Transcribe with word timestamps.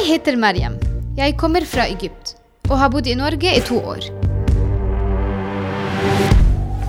Jeg 0.00 0.14
heter 0.14 0.36
Mariam. 0.40 0.76
Jeg 1.18 1.34
kommer 1.36 1.64
fra 1.68 1.84
Egypt 1.92 2.30
og 2.70 2.78
har 2.80 2.88
bodd 2.92 3.08
i 3.10 3.14
Norge 3.18 3.50
i 3.52 3.60
to 3.66 3.76
år. 3.84 4.06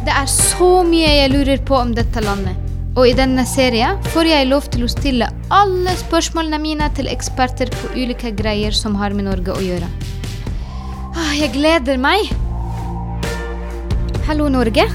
Det 0.06 0.14
er 0.16 0.30
så 0.32 0.70
mye 0.88 1.10
jeg 1.18 1.32
lurer 1.34 1.60
på 1.68 1.76
om 1.76 1.92
dette 1.98 2.24
landet. 2.24 2.56
Og 2.96 3.10
i 3.10 3.16
denne 3.18 3.44
serien 3.48 4.00
får 4.14 4.30
jeg 4.30 4.48
lov 4.48 4.70
til 4.72 4.86
å 4.86 4.90
stille 4.92 5.28
alle 5.52 5.96
spørsmålene 6.00 6.60
mine 6.64 6.88
til 6.96 7.12
eksperter 7.12 7.72
på 7.76 7.92
ulike 7.98 8.32
greier 8.38 8.76
som 8.76 8.96
har 9.02 9.12
med 9.18 9.28
Norge 9.28 9.56
å 9.58 9.64
gjøre. 9.64 9.90
Ah, 11.12 11.34
Jeg 11.36 11.52
gleder 11.58 12.00
meg. 12.00 12.32
Hallo, 14.28 14.48
Norge. 14.48 14.88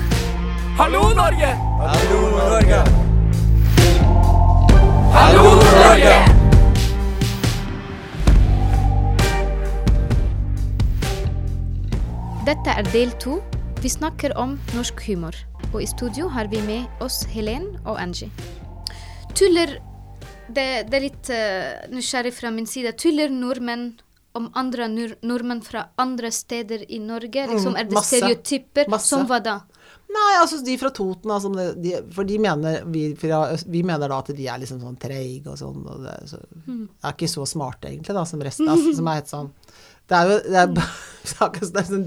Hallo, 0.80 1.10
Norge! 1.16 1.52
Hallo, 1.84 2.22
Norge! 2.36 2.80
Hallo, 5.12 5.44
Norge! 5.60 6.25
Dette 12.46 12.70
er 12.78 12.86
del 12.94 13.10
to. 13.18 13.40
Vi 13.82 13.90
snakker 13.90 14.30
om 14.38 14.52
norsk 14.76 15.00
humor. 15.08 15.34
Og 15.72 15.80
i 15.82 15.86
studio 15.90 16.28
har 16.30 16.46
vi 16.46 16.60
med 16.62 16.86
oss 17.02 17.24
Helen 17.32 17.72
og 17.82 17.98
Angie. 17.98 18.30
Tuller 19.34 19.80
Det, 20.46 20.86
det 20.86 20.94
er 20.94 21.02
litt 21.02 21.28
uh, 21.34 21.88
nysgjerrig 21.90 22.30
fra 22.36 22.52
min 22.54 22.68
side. 22.70 22.92
Tuller 23.02 23.32
nordmenn 23.34 23.96
om 24.38 24.46
andre 24.54 24.86
nor 24.92 25.16
nordmenn 25.26 25.64
fra 25.66 25.88
andre 25.98 26.30
steder 26.30 26.84
i 26.86 27.00
Norge? 27.02 27.48
Liksom, 27.50 27.74
Mm, 27.74 27.80
er 27.80 27.84
det 27.88 27.96
masse. 27.98 28.20
stereotyper? 28.20 28.88
Masse. 28.94 29.08
Som 29.10 29.26
hva 29.26 29.40
da? 29.42 29.56
Nei, 30.06 30.32
altså 30.38 30.60
de 30.64 30.76
fra 30.78 30.90
Toten, 30.94 31.30
altså, 31.34 31.50
de, 31.82 31.96
for 32.14 32.22
de 32.24 32.38
mener, 32.38 32.84
vi, 32.86 33.08
fra, 33.18 33.56
vi 33.66 33.82
mener 33.82 34.06
da 34.08 34.20
at 34.22 34.30
de 34.36 34.46
er 34.46 34.62
liksom 34.62 34.78
sånn 34.80 34.98
treige 35.02 35.50
og 35.50 35.58
sånn, 35.58 35.82
og 35.82 36.06
det, 36.06 36.14
så, 36.30 36.38
er 37.02 37.10
ikke 37.16 37.28
så 37.28 37.46
smarte 37.48 37.90
egentlig 37.90 38.14
da, 38.14 38.22
som 38.28 38.40
resten, 38.46 38.68
altså, 38.72 38.94
som 39.00 39.10
er 39.10 39.18
helt 39.18 39.32
sånn, 39.34 39.50
det 40.06 40.16
er 40.22 40.30
jo, 40.32 40.38
det 40.46 40.62
er, 40.62 40.72
bare- 40.78 41.04
det 41.26 41.80
er 41.80 41.86
sånn 41.88 42.04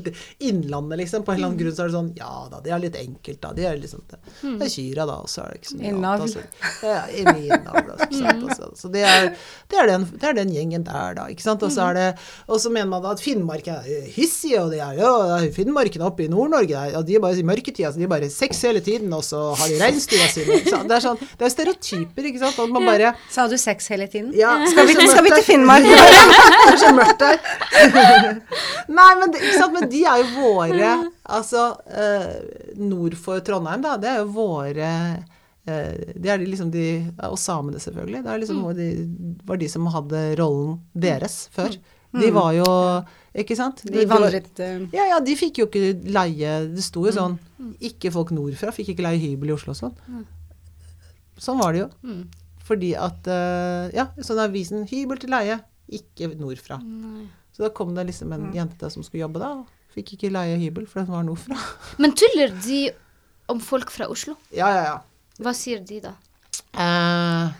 innlandet 0.47 1.01
liksom, 1.01 1.23
på 1.27 1.33
en 1.33 1.39
eller 1.41 1.49
annen 1.49 1.59
grunn 1.59 1.73
så 1.75 1.83
er 1.83 1.89
det 1.89 1.95
sånn, 1.97 2.11
ja 2.15 2.29
da, 2.51 2.61
det 2.63 2.71
er 2.71 2.79
litt 2.85 2.95
enkelt 2.95 3.41
da, 3.43 3.49
de 3.57 3.65
er 3.67 3.79
liksom, 3.81 4.03
det, 4.07 4.19
det 4.45 4.67
er 4.67 4.71
kyra 4.71 5.07
da, 5.09 5.17
og 5.25 5.27
så 5.27 5.43
er 5.43 5.49
det 5.51 5.59
ikke 5.59 5.71
så 5.73 5.79
mye 5.81 5.89
Innavl. 5.91 6.21
annet, 6.21 6.37
altså. 6.39 6.39
Altså, 8.39 8.69
så 8.79 8.91
det 8.93 9.03
er, 9.03 9.27
det, 9.69 9.79
er 9.81 9.89
den, 9.91 10.05
det 10.21 10.29
er 10.29 10.37
den 10.39 10.53
gjengen 10.55 10.85
der 10.87 11.17
da, 11.19 11.25
ikke 11.33 11.43
sant, 11.43 11.65
og 11.67 11.73
så 11.75 11.89
er 11.89 11.97
det, 11.99 12.05
og 12.47 12.61
så 12.63 12.71
mener 12.71 12.87
man 12.93 13.03
da 13.03 13.11
at 13.17 13.23
Finnmark 13.23 13.67
er 13.73 13.89
hissige, 14.15 14.61
og 14.63 14.71
det 14.73 14.79
er 14.85 14.95
jo, 15.01 15.11
Finnmarken 15.55 16.05
oppe 16.07 16.23
i 16.25 16.29
Nord-Norge, 16.31 16.85
og 17.01 17.03
de 17.09 17.19
er 17.19 17.23
bare 17.27 17.39
i 17.43 17.45
mørketida, 17.51 17.91
så 17.91 17.99
de 17.99 18.07
er 18.07 18.13
bare 18.15 18.31
sex 18.31 18.63
hele 18.69 18.79
tiden, 18.85 19.11
og 19.19 19.25
så 19.27 19.43
har 19.59 19.67
de 19.73 19.81
reinsdyra 19.83 20.29
sine, 20.31 20.61
det 20.63 20.95
er 20.95 21.03
sånn, 21.09 21.19
det 21.35 21.49
er 21.49 21.53
stereotyper, 21.57 22.31
ikke 22.31 22.43
sant, 22.45 22.63
at 22.63 22.71
man 22.71 22.87
bare, 22.87 23.11
Sa 23.35 23.49
du 23.51 23.57
sex 23.59 23.91
hele 23.91 24.07
tiden? 24.07 24.31
ja, 24.39 24.55
Skal 24.71 24.87
vi, 24.87 24.95
skal 25.11 25.27
vi 25.27 25.35
til 25.35 25.47
Finnmark? 25.51 25.83
det 25.91 26.71
er 26.71 26.81
så 26.87 26.95
mørkt 26.95 27.19
der. 27.27 27.43
Nei, 28.99 29.09
men, 29.19 29.35
sant? 29.57 29.73
men 29.75 29.89
de 29.91 30.03
er 30.07 30.21
jo 30.21 30.29
våre 30.37 30.93
Altså, 31.29 31.65
eh, 31.93 32.73
nord 32.81 33.17
for 33.19 33.43
Trondheim, 33.45 33.83
da, 33.85 33.95
det 34.01 34.09
er 34.11 34.19
jo 34.23 34.31
våre 34.33 34.89
eh, 35.67 36.15
Det 36.15 36.31
er 36.33 36.41
de 36.41 36.49
liksom 36.49 36.71
de 36.73 36.87
Og 37.29 37.37
samene, 37.39 37.81
selvfølgelig. 37.81 38.23
Det 38.25 38.39
liksom 38.43 38.65
de, 38.77 38.89
var 39.45 39.61
de 39.61 39.69
som 39.71 39.87
hadde 39.93 40.25
rollen 40.39 40.79
deres 40.93 41.43
før. 41.55 41.77
De 42.17 42.31
var 42.33 42.53
jo 42.57 42.67
Ikke 43.37 43.57
sant? 43.57 43.83
De 43.85 43.93
de 43.99 44.07
vandret 44.09 44.49
var, 44.57 44.87
ja, 44.95 45.05
ja, 45.13 45.21
de 45.21 45.37
fikk 45.37 45.61
jo 45.61 45.69
ikke 45.69 45.93
leie 46.09 46.55
Det 46.73 46.81
sto 46.81 47.05
jo 47.05 47.13
sånn 47.13 47.37
Ikke 47.85 48.09
folk 48.13 48.33
nordfra 48.33 48.73
fikk 48.73 48.95
ikke 48.95 49.05
leie 49.05 49.21
hybel 49.21 49.51
i 49.51 49.57
Oslo 49.57 49.75
og 49.75 49.81
sånn. 49.83 50.23
Sånn 51.39 51.59
var 51.61 51.75
det 51.75 51.85
jo. 51.85 51.89
Mm. 52.03 52.23
Fordi 52.69 52.93
at 52.99 53.29
eh, 53.31 53.89
Ja, 53.97 54.09
sånn 54.21 54.41
avisen 54.43 54.85
'Hybel 54.89 55.21
til 55.21 55.33
leie', 55.33 55.61
ikke 55.89 56.29
nordfra. 56.37 56.79
Så 57.59 57.65
da 57.65 57.69
kom 57.75 57.89
det 57.91 58.05
liksom 58.07 58.31
en 58.31 58.45
jente 58.55 58.87
som 58.87 59.03
skulle 59.03 59.25
jobbe 59.25 59.41
da, 59.41 59.49
og 59.59 59.91
fikk 59.91 60.13
ikke 60.15 60.29
leie 60.31 60.55
hybel, 60.61 60.85
for 60.87 61.01
den 61.01 61.11
var 61.11 61.25
nordfra. 61.27 61.57
Men 61.99 62.13
tuller 62.15 62.53
de 62.63 62.77
om 63.51 63.59
folk 63.59 63.91
fra 63.91 64.07
Oslo? 64.07 64.37
Ja, 64.55 64.69
ja, 64.71 64.85
ja. 64.85 64.93
Hva 65.43 65.51
sier 65.51 65.81
de 65.83 65.97
da? 66.05 66.13
Uh, 66.71 67.51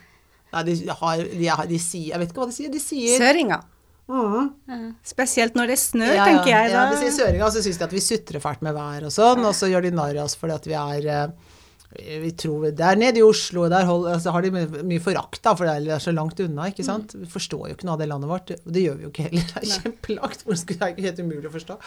nei, 0.53 0.63
de 0.69 0.77
har, 1.01 1.25
de, 1.25 1.49
har, 1.51 1.67
de 1.67 1.79
sier 1.81 2.13
Jeg 2.13 2.21
vet 2.21 2.31
ikke 2.31 2.39
hva 2.45 2.47
de 2.47 2.55
sier. 2.55 2.71
De 2.71 2.79
sier 2.79 3.19
Søringa. 3.19 3.59
Mm. 4.07 4.93
Spesielt 5.05 5.59
når 5.59 5.67
det 5.73 5.75
er 5.75 5.81
snø, 5.83 6.07
Ja, 6.07 6.15
ja. 6.21 6.29
tenker 6.31 6.47
jeg. 6.53 6.71
Da. 6.71 6.77
Ja, 6.77 6.85
de 6.93 7.01
sier 7.03 7.13
søringa, 7.19 7.49
og 7.49 7.53
så 7.57 7.65
syns 7.67 7.77
de 7.83 7.85
at 7.89 7.93
vi 7.99 8.01
sutrer 8.07 8.41
fælt 8.47 8.63
med 8.65 8.79
vær 8.79 9.09
og 9.09 9.13
sånn, 9.13 9.43
og 9.51 9.51
så 9.57 9.67
gjør 9.67 9.89
de 9.89 9.91
narr 9.99 10.15
av 10.15 10.29
oss 10.29 10.39
fordi 10.39 10.55
at 10.55 10.69
vi 10.71 10.79
er 10.79 11.09
eh, 11.11 11.48
vi 11.97 12.29
tror 12.37 12.69
Der 12.77 12.95
nede 12.95 13.17
i 13.17 13.23
Oslo 13.25 13.63
der 13.69 13.85
hold, 13.85 14.07
altså, 14.11 14.31
har 14.31 14.41
de 14.45 14.51
mye 14.85 15.01
forakt, 15.01 15.41
da, 15.43 15.55
for 15.57 15.65
det 15.65 15.89
er- 15.89 15.99
så 15.99 16.11
langt 16.13 16.39
unna. 16.39 16.67
ikke 16.69 16.85
sant? 16.85 17.15
Vi 17.17 17.25
forstår 17.25 17.67
jo 17.67 17.73
ikke 17.75 17.85
noe 17.85 17.93
av 17.93 17.99
det 17.99 18.07
landet 18.07 18.29
vårt. 18.29 18.51
og 18.51 18.71
Det 18.73 18.83
gjør 18.83 18.97
vi 18.97 19.03
jo 19.03 19.09
ikke 19.09 19.23
heller. 19.29 19.41
Det 19.41 19.63
er 19.63 19.81
kjempelangt. 19.81 20.45
Det 20.45 20.81
er 20.81 21.01
helt 21.01 21.19
umulig 21.19 21.49
å 21.49 21.55
forstå. 21.57 21.79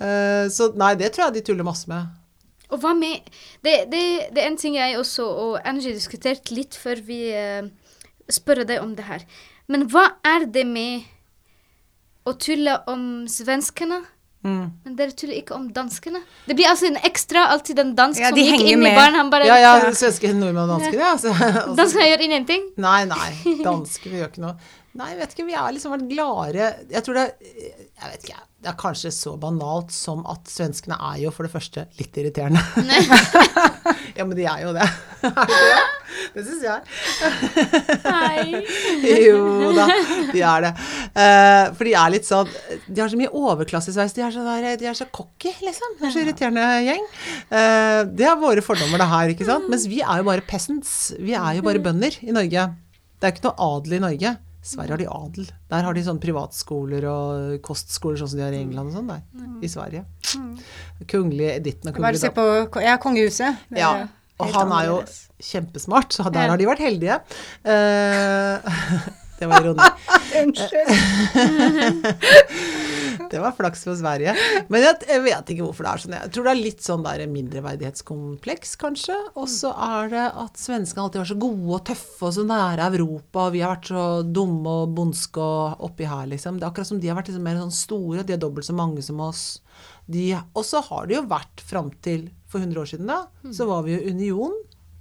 Uh, 0.00 0.48
så 0.48 0.72
nei, 0.74 0.94
det 0.94 1.12
tror 1.12 1.28
jeg 1.28 1.34
de 1.34 1.40
tuller 1.52 1.64
masse 1.64 1.86
med. 1.86 2.06
Og 2.72 2.80
hva 2.80 2.94
med 2.96 3.20
det, 3.62 3.90
det, 3.92 4.32
det 4.32 4.42
er 4.42 4.48
en 4.48 4.56
ting 4.56 4.74
jeg 4.78 4.96
også 4.96 5.26
og 5.28 5.60
Angie 5.68 5.92
diskuterte 5.92 6.54
litt 6.56 6.74
før 6.74 7.02
vi 7.04 7.20
uh, 7.36 7.68
spør 8.32 8.64
deg 8.64 8.80
om 8.80 8.94
det 8.96 9.04
her. 9.04 9.26
Men 9.68 9.84
hva 9.92 10.06
er 10.24 10.46
det 10.48 10.64
med 10.66 11.04
å 12.24 12.32
tulle 12.40 12.78
om 12.88 13.26
svenskene, 13.28 14.00
Mm. 14.42 14.72
men 14.84 14.94
dere 14.98 15.12
tuller 15.14 15.36
ikke 15.38 15.54
om 15.54 15.68
danskene? 15.70 16.18
Det 16.48 16.56
blir 16.58 16.66
altså 16.66 16.88
en 16.88 16.96
ekstra 17.06 17.44
alltid 17.54 17.78
en 17.78 17.92
dansk 17.94 18.18
Ja, 18.20 18.32
som 18.32 18.38
gikk 18.40 18.60
inn 18.60 18.66
inn 18.72 18.80
i 18.80 18.88
med. 18.88 18.96
baren. 18.98 19.14
Han 19.14 19.30
bare 19.30 19.46
Ja, 19.46 19.56
ja, 19.62 19.74
svenske, 19.94 20.32
nordmenn 20.34 20.64
og 20.64 20.72
dansker, 20.74 20.98
ja. 20.98 21.12
Så, 21.16 21.30
altså, 21.30 21.74
Danskene 21.78 22.08
gjør 22.10 22.24
ingenting. 22.26 22.64
Nei, 22.82 23.04
nei. 23.06 23.30
Dansker, 23.62 24.10
vi 24.10 24.18
gjør 24.18 24.32
ikke 24.32 24.42
noe. 24.42 24.56
Nei, 24.98 25.12
jeg 25.14 25.20
vet 25.22 25.34
ikke, 25.34 25.44
vi 25.48 25.54
har 25.56 25.72
liksom 25.72 25.94
vært 25.94 26.08
gladere 26.10 26.66
Jeg 26.92 27.00
tror 27.06 27.16
det 27.16 27.22
Jeg 27.40 28.10
vet 28.10 28.26
ikke, 28.26 28.42
det 28.62 28.68
er 28.70 28.76
kanskje 28.78 29.10
så 29.14 29.32
banalt 29.40 29.90
som 29.94 30.20
at 30.30 30.50
svenskene 30.52 30.98
er 31.10 31.22
jo 31.24 31.32
for 31.34 31.48
det 31.48 31.50
første 31.50 31.82
litt 31.98 32.14
irriterende. 32.20 32.60
ja, 34.18 34.22
men 34.22 34.36
de 34.38 34.44
er 34.46 34.60
jo 34.62 34.70
det. 34.76 34.86
Det? 36.32 36.44
Syns 36.44 36.62
jeg. 36.62 36.82
Nei. 38.04 38.60
Jo 39.26 39.72
da, 39.74 39.86
de 40.30 40.44
er 40.44 40.66
det. 40.66 40.70
Eh, 41.24 41.72
for 41.74 41.88
de 41.88 41.94
er 41.98 42.12
litt 42.14 42.28
sånn 42.28 42.52
De 42.86 43.00
har 43.02 43.10
så 43.10 43.18
mye 43.18 43.32
overklassesveis. 43.32 44.14
De 44.14 44.22
er 44.22 44.34
så, 44.36 44.44
der, 44.46 44.68
de 44.78 44.88
er 44.92 44.96
så 44.98 45.08
cocky, 45.10 45.54
liksom. 45.64 45.96
De 45.98 46.06
er 46.06 46.14
så 46.14 46.22
irriterende 46.22 46.68
gjeng. 46.86 47.08
Eh, 47.48 47.98
det 48.12 48.28
er 48.28 48.38
våre 48.40 48.62
fordommer, 48.64 49.02
det 49.02 49.10
her, 49.10 49.34
ikke 49.34 49.48
sant. 49.48 49.66
Mens 49.72 49.88
vi 49.90 50.04
er 50.04 50.22
jo 50.22 50.28
bare 50.28 50.46
peasants. 50.46 50.94
Vi 51.18 51.34
er 51.34 51.58
jo 51.58 51.66
bare 51.66 51.82
bønder 51.82 52.20
i 52.22 52.36
Norge. 52.36 52.70
Det 53.18 53.28
er 53.28 53.34
ikke 53.34 53.48
noe 53.48 53.70
adel 53.72 53.98
i 53.98 54.02
Norge. 54.06 54.36
Sverige 54.62 54.94
har 54.94 55.00
de 55.00 55.08
adel. 55.10 55.46
Der 55.72 55.86
har 55.86 55.96
de 55.96 56.02
sånn 56.06 56.20
privatskoler 56.22 57.06
og 57.10 57.56
kostskoler 57.66 58.20
sånn 58.20 58.30
som 58.30 58.38
de 58.38 58.44
har 58.46 58.54
i 58.54 58.60
England 58.62 58.92
og 58.92 58.98
sånn 59.00 59.10
der. 59.10 59.22
I 59.58 59.70
Sverige. 59.70 60.04
Kungli, 61.10 61.48
Editten 61.56 61.90
og 61.90 61.98
Bare 62.02 62.20
se 62.20 62.30
på 62.34 62.44
ja, 62.84 62.94
kongehuset. 63.02 63.64
Det 63.72 63.82
ja, 63.82 64.06
og 64.42 64.54
han 64.56 64.72
er 64.74 64.88
jo 64.88 65.00
kjempesmart, 65.42 66.14
så 66.14 66.30
der 66.32 66.52
har 66.52 66.60
de 66.60 66.68
vært 66.68 66.82
heldige. 66.82 67.18
Uh, 67.66 68.62
det 69.38 69.50
var 69.50 69.66
ironi. 69.66 69.90
Unnskyld. 70.42 70.88
Det 73.32 73.40
var 73.42 73.54
flaks 73.56 73.86
for 73.88 73.96
Sverige. 73.98 74.34
Men 74.68 74.84
jeg, 74.84 74.98
jeg 75.08 75.24
vet 75.24 75.52
ikke 75.54 75.64
hvorfor 75.66 75.86
det 75.86 75.92
er 75.92 76.02
sånn. 76.04 76.16
Jeg 76.18 76.32
tror 76.34 76.48
det 76.48 76.52
er 76.52 76.60
litt 76.60 76.84
sånn 76.84 77.06
der 77.06 77.24
mindreverdighetskompleks, 77.32 78.74
kanskje. 78.82 79.16
Og 79.34 79.48
så 79.50 79.72
er 79.72 80.12
det 80.12 80.26
at 80.44 80.60
svenskene 80.60 81.06
alltid 81.06 81.22
var 81.22 81.30
så 81.32 81.38
gode 81.40 81.78
og 81.78 81.84
tøffe 81.88 82.28
og 82.28 82.36
så 82.36 82.44
nære 82.46 82.90
Europa. 82.92 83.46
Og 83.46 83.56
vi 83.56 83.64
har 83.64 83.74
vært 83.74 83.90
så 83.92 84.04
dumme 84.28 84.76
og 84.82 84.92
bondske 84.98 85.42
og 85.42 85.86
oppi 85.88 86.08
her, 86.10 86.28
liksom. 86.30 86.60
Det 86.60 86.66
er 86.68 86.70
akkurat 86.72 86.92
som 86.92 87.00
de 87.02 87.08
har 87.10 87.18
vært 87.18 87.32
liksom 87.32 87.46
mer 87.48 87.60
sånn 87.62 87.74
store. 87.82 88.26
De 88.28 88.36
er 88.36 88.42
dobbelt 88.42 88.68
så 88.68 88.76
mange 88.76 89.04
som 89.06 89.22
oss. 89.24 89.46
Og 90.12 90.64
så 90.66 90.82
har 90.90 91.08
det 91.08 91.16
jo 91.16 91.24
vært 91.30 91.62
fram 91.64 91.88
til 92.04 92.28
for 92.52 92.60
100 92.60 92.82
år 92.82 92.88
siden, 92.90 93.08
da. 93.08 93.22
Så 93.56 93.64
var 93.70 93.86
vi 93.86 93.94
jo 93.96 94.12
union. 94.12 94.52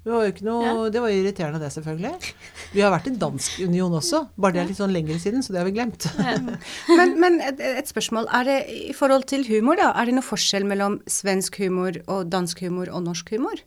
Var 0.04 0.24
jo 0.26 0.32
ikke 0.34 0.46
noe, 0.48 0.88
det 0.90 1.02
var 1.04 1.12
irriterende 1.14 1.60
det, 1.62 1.68
selvfølgelig. 1.76 2.32
Vi 2.74 2.82
har 2.82 2.90
vært 2.90 3.08
i 3.12 3.16
dansk 3.22 3.60
union 3.68 3.94
også, 4.00 4.24
bare 4.42 4.56
det 4.56 4.62
er 4.64 4.70
litt 4.72 4.80
sånn 4.80 4.94
lenger 4.96 5.20
siden, 5.22 5.44
så 5.46 5.54
det 5.54 5.60
har 5.62 5.68
vi 5.70 5.76
glemt. 5.76 6.08
Men, 6.98 7.12
men 7.22 7.38
et, 7.46 7.60
et 7.62 7.88
spørsmål. 7.92 8.26
Er 8.34 8.48
det 8.48 8.56
i 8.74 8.96
forhold 8.98 9.28
til 9.30 9.46
humor, 9.46 9.78
da? 9.78 9.92
Er 10.02 10.10
det 10.10 10.16
noe 10.18 10.26
forskjell 10.26 10.66
mellom 10.66 10.98
svensk 11.06 11.60
humor 11.62 12.00
og 12.10 12.32
dansk 12.34 12.64
humor 12.66 12.90
og 12.90 13.04
norsk 13.06 13.30
humor? 13.36 13.62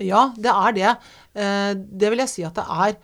Ja, 0.00 0.30
det 0.40 0.48
er 0.54 0.76
det. 0.78 0.92
Eh, 1.36 1.72
Det 1.76 2.08
vil 2.14 2.22
jeg 2.24 2.32
si 2.32 2.44
at 2.48 2.56
det 2.56 2.64
er 2.64 2.96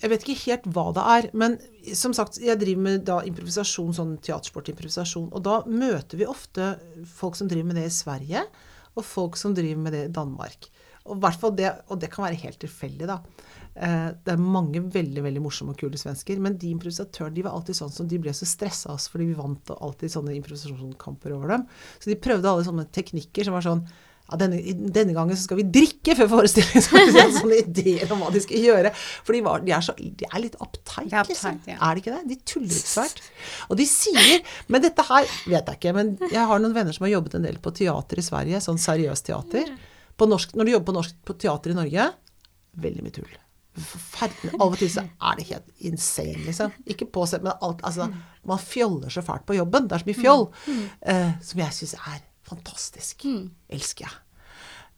Jeg 0.00 0.10
vet 0.12 0.22
ikke 0.28 0.40
helt 0.44 0.66
hva 0.74 0.84
det 0.94 1.04
er, 1.16 1.28
men 1.34 1.54
som 1.96 2.12
sagt, 2.14 2.38
jeg 2.42 2.58
driver 2.60 2.82
med 2.86 3.04
da 3.08 3.20
improvisasjon, 3.26 3.94
sånn 3.96 4.14
teatersportimprovisasjon, 4.22 5.30
og 5.32 5.42
da 5.46 5.60
møter 5.66 6.20
vi 6.20 6.26
ofte 6.28 6.74
folk 7.18 7.34
som 7.38 7.48
driver 7.50 7.70
med 7.72 7.80
det 7.80 7.86
i 7.88 7.94
Sverige, 7.98 8.42
og 8.94 9.06
folk 9.06 9.38
som 9.40 9.54
driver 9.56 9.80
med 9.80 9.94
det 9.96 10.04
i 10.08 10.12
Danmark. 10.12 10.68
Og, 11.08 11.22
det, 11.56 11.70
og 11.88 12.00
det 12.00 12.10
kan 12.12 12.26
være 12.26 12.42
helt 12.42 12.60
tilfeldig, 12.60 13.06
da. 13.08 13.20
Eh, 13.74 14.10
Det 14.24 14.34
er 14.34 14.42
mange 14.42 14.82
veldig 14.82 15.22
veldig 15.24 15.42
morsomme 15.42 15.72
og 15.72 15.80
kule 15.80 15.98
svensker, 15.98 16.38
men 16.42 16.58
de 16.60 16.74
improvisatørene 16.74 17.34
de 17.34 17.46
var 17.46 17.56
alltid 17.56 17.78
sånn 17.78 17.94
som 17.94 18.08
de 18.10 18.18
ble 18.20 18.34
så 18.36 18.48
stressa 18.48 18.90
av 18.90 18.98
oss, 18.98 19.08
fordi 19.08 19.30
vi 19.30 19.38
vant 19.38 19.72
alltid 19.80 20.12
sånne 20.12 20.36
improvisasjonskamper 20.36 21.32
over 21.36 21.56
dem. 21.56 21.66
Så 21.98 22.12
de 22.12 22.20
prøvde 22.20 22.50
alle 22.52 22.66
sånne 22.68 22.86
teknikker 22.92 23.48
som 23.48 23.56
var 23.56 23.66
sånn 23.66 23.84
ja, 24.30 24.36
denne, 24.38 24.60
denne 24.94 25.14
gangen 25.16 25.34
så 25.34 25.42
skal 25.42 25.58
vi 25.58 25.64
drikke 25.74 26.14
før 26.14 26.28
forestillingen. 26.36 26.84
Så 26.84 26.94
vi 26.94 27.14
de 27.16 27.24
sånne 27.34 27.56
ideer 27.64 28.12
om 28.14 28.20
hva 28.22 28.28
de 28.30 28.42
skal 28.44 28.62
gjøre. 28.62 28.92
For 29.26 29.34
de, 29.34 29.40
var, 29.42 29.64
de, 29.66 29.72
er, 29.74 29.82
så, 29.82 29.94
de 29.98 30.28
er 30.28 30.42
litt 30.44 30.54
uptight, 30.62 31.10
liksom. 31.32 31.58
ja. 31.66 31.78
Er 31.82 31.96
de 31.98 32.04
ikke 32.04 32.14
det? 32.14 32.20
De 32.30 32.36
tuller 32.46 32.76
ikke 32.76 32.92
svært. 32.92 33.24
Og 33.66 33.80
de 33.80 33.88
sier 33.90 34.44
Men 34.70 34.84
dette 34.84 35.02
her 35.08 35.26
vet 35.50 35.72
jeg 35.72 35.80
ikke. 35.80 35.94
Men 35.96 36.12
jeg 36.30 36.46
har 36.46 36.62
noen 36.62 36.76
venner 36.76 36.94
som 36.94 37.08
har 37.08 37.16
jobbet 37.16 37.40
en 37.40 37.48
del 37.48 37.58
på 37.64 37.74
teater 37.80 38.22
i 38.22 38.26
Sverige. 38.28 38.62
Sånn 38.62 38.78
seriøst 38.78 39.26
teater. 39.32 39.72
På 40.20 40.28
norsk, 40.28 40.52
når 40.58 40.68
du 40.68 40.72
jobber 40.74 40.90
på 40.92 40.96
norsk 40.98 41.16
på 41.30 41.36
teater 41.40 41.72
i 41.72 41.78
Norge, 41.80 42.08
veldig 42.84 43.04
mye 43.06 43.14
tull. 43.16 43.36
Forferdelig. 43.80 44.50
Av 44.58 44.66
og 44.74 44.78
til 44.80 44.90
så 44.92 45.04
er 45.06 45.36
det 45.38 45.46
helt 45.48 45.68
insane, 45.88 46.40
liksom. 46.44 46.72
Ikke 46.90 47.06
på 47.14 47.22
seg, 47.30 47.44
men 47.46 47.54
alt 47.64 47.80
Altså, 47.86 48.08
man 48.50 48.58
fjoller 48.60 49.12
så 49.14 49.22
fælt 49.24 49.46
på 49.48 49.56
jobben. 49.56 49.86
Det 49.88 49.96
er 49.96 50.02
så 50.04 50.10
mye 50.10 50.18
fjoll. 50.20 50.48
eh, 51.02 51.30
som 51.40 51.62
jeg 51.62 51.76
syns 51.78 51.94
er 52.00 52.18
fantastisk. 52.50 53.24
Elsker 53.70 54.04
jeg. 54.08 54.18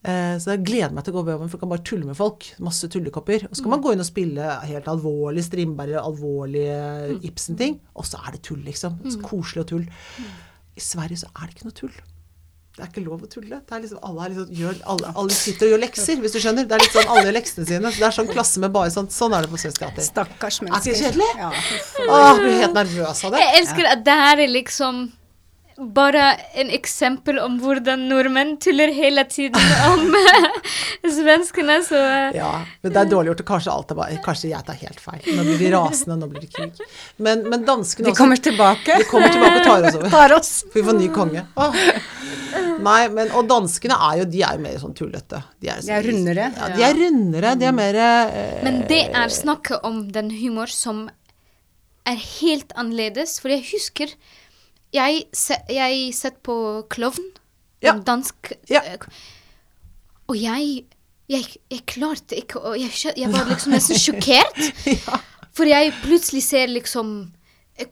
Eh, 0.05 0.39
Så 0.43 0.51
jeg 0.57 0.65
gleder 0.67 0.91
meg 0.97 1.05
til 1.05 1.13
å 1.15 1.21
gå 1.21 1.25
på 1.29 1.35
jobben, 1.37 1.49
for 1.53 1.59
jeg 1.59 1.63
kan 1.63 1.69
bare 1.75 1.85
tulle 1.87 2.09
med 2.09 2.17
folk. 2.19 2.49
Masse 2.59 2.89
tullekopper. 2.91 3.45
Og 3.51 3.55
så 3.55 3.63
kan 3.63 3.71
man 3.77 3.83
gå 3.85 3.93
inn 3.93 4.03
og 4.03 4.09
spille 4.09 4.49
helt 4.67 4.89
alvorlig 4.91 5.45
Strindberg, 5.47 5.95
alvorlige 6.01 7.21
Ibsen-ting. 7.29 7.79
Og 7.95 8.05
så 8.09 8.19
er 8.27 8.33
det 8.35 8.43
tull, 8.43 8.65
liksom. 8.67 8.99
Så 9.07 9.21
koselig 9.23 9.63
og 9.63 9.69
tull. 9.69 9.87
I 10.75 10.81
Sverige 10.81 11.21
så 11.23 11.29
er 11.37 11.47
det 11.47 11.55
ikke 11.55 11.69
noe 11.69 11.79
tull. 11.85 11.95
Det 12.73 12.81
er 12.81 12.89
ikke 12.89 13.03
lov 13.05 13.21
å 13.21 13.29
tulle. 13.29 13.59
Det 13.69 13.75
er 13.77 13.81
liksom, 13.85 13.99
alle, 14.09 14.25
er 14.25 14.31
liksom, 14.33 14.53
gjør, 14.57 14.77
alle, 14.95 15.11
alle 15.21 15.35
sitter 15.37 15.67
og 15.67 15.75
gjør 15.75 15.81
lekser, 15.83 16.21
hvis 16.25 16.33
du 16.33 16.39
skjønner. 16.41 16.65
Det 16.65 16.77
er 16.79 16.85
litt 16.87 16.95
sånn 16.97 17.11
alle 17.13 17.25
gjør 17.27 17.35
leksene 17.37 17.67
sine. 17.69 17.91
Så 17.93 18.01
det 18.01 18.07
er 18.09 18.15
sånn 18.17 18.31
klasse 18.33 18.63
med 18.65 18.73
bare 18.73 18.93
sånn. 18.95 19.11
Sånn 19.13 19.35
er 19.37 19.45
det 19.45 19.51
på 19.53 19.61
Svensk 19.61 19.83
Teater. 19.83 20.07
Stakkars 20.07 20.63
Er 20.65 20.71
ikke 20.71 20.95
det 20.95 21.01
kjedelig? 21.03 21.27
Ja, 21.37 21.51
Åh, 22.07 22.39
blir 22.41 22.61
helt 22.63 22.79
nervøs 22.79 23.21
av 23.29 23.35
det. 23.37 23.43
Jeg 23.45 23.59
elsker 23.61 23.91
at 23.93 24.07
det 24.09 24.17
her 24.23 24.41
er 24.47 24.55
liksom 24.55 25.03
bare 25.93 26.23
en 26.61 26.69
eksempel 26.73 27.39
om 27.43 27.59
hvordan 27.61 28.07
nordmenn 28.09 28.55
tuller 28.61 28.93
hele 28.93 29.25
tiden 29.29 29.61
om 29.89 30.13
svenskene, 31.17 31.79
så 31.85 32.01
Ja, 32.37 32.51
men 32.83 32.93
det 32.93 33.01
er 33.01 33.11
dårlig 33.11 33.33
gjort. 33.33 33.43
og 33.45 33.49
Kanskje 33.53 33.73
alt 33.73 33.91
er 33.95 33.99
bare 33.99 34.21
Kanskje 34.25 34.53
jeg 34.53 34.65
tar 34.69 34.79
helt 34.81 35.01
feil. 35.01 35.25
Nå 35.33 35.45
blir 35.49 35.59
de 35.65 35.73
rasende, 35.75 36.17
nå 36.21 36.29
blir 36.31 36.45
det 36.45 36.53
krig. 36.55 36.81
Men, 37.19 37.45
men 37.53 37.65
danskene 37.69 38.09
De 38.09 38.17
kommer 38.17 38.41
tilbake. 38.41 38.97
De 39.01 39.09
kommer 39.11 39.33
tilbake 39.33 39.61
og 39.61 39.69
tar 39.69 39.89
oss 39.89 39.99
over. 40.01 40.11
Tar 40.17 40.37
oss. 40.39 40.53
For 40.69 40.81
vi 40.81 40.87
får 40.89 40.99
ny 41.01 41.13
konge. 41.17 41.45
Åh. 41.57 41.85
Nei, 42.82 43.08
men 43.08 43.31
Og 43.38 43.46
danskene 43.50 43.96
er 44.11 44.19
jo 44.23 44.25
De 44.32 44.43
er 44.43 44.56
jo 44.58 44.62
mer 44.64 44.76
sånn 44.82 44.94
tullete. 44.99 45.43
De 45.62 45.69
er, 45.73 45.81
De 45.84 45.93
er 45.96 46.06
rundere. 46.08 46.46
Ja, 46.56 46.69
de 46.76 46.84
er 46.88 46.94
rundere. 47.00 47.55
De 47.61 47.67
er 47.69 47.75
mer 47.76 47.99
eh, 48.05 48.62
Men 48.67 48.81
det 48.90 49.02
er 49.14 49.29
snakket 49.32 49.84
om 49.88 50.05
den 50.14 50.31
humor 50.40 50.67
som 50.73 51.05
er 52.08 52.19
helt 52.40 52.73
annerledes. 52.76 53.37
For 53.43 53.49
jeg 53.55 53.64
husker 53.73 54.14
Jeg, 54.93 55.23
se, 55.32 55.56
jeg 55.73 56.11
sett 56.14 56.43
på 56.44 56.56
Klovn, 56.93 57.31
Ja. 57.82 57.94
en 57.94 58.02
dansk 58.05 58.52
Ja. 58.70 58.81
eh, 58.85 58.99
Og 60.28 60.37
jeg, 60.37 60.85
jeg 61.28 61.46
Jeg 61.70 61.87
klarte 61.87 62.37
ikke 62.38 62.61
å 62.61 62.75
Jeg, 62.78 62.90
jeg 63.17 63.31
var 63.32 63.44
liksom 63.49 63.73
nesten 63.73 63.96
sjokkert. 63.99 64.58
For 65.56 65.69
jeg 65.69 65.93
plutselig 66.02 66.43
ser 66.46 66.67
liksom 66.73 67.32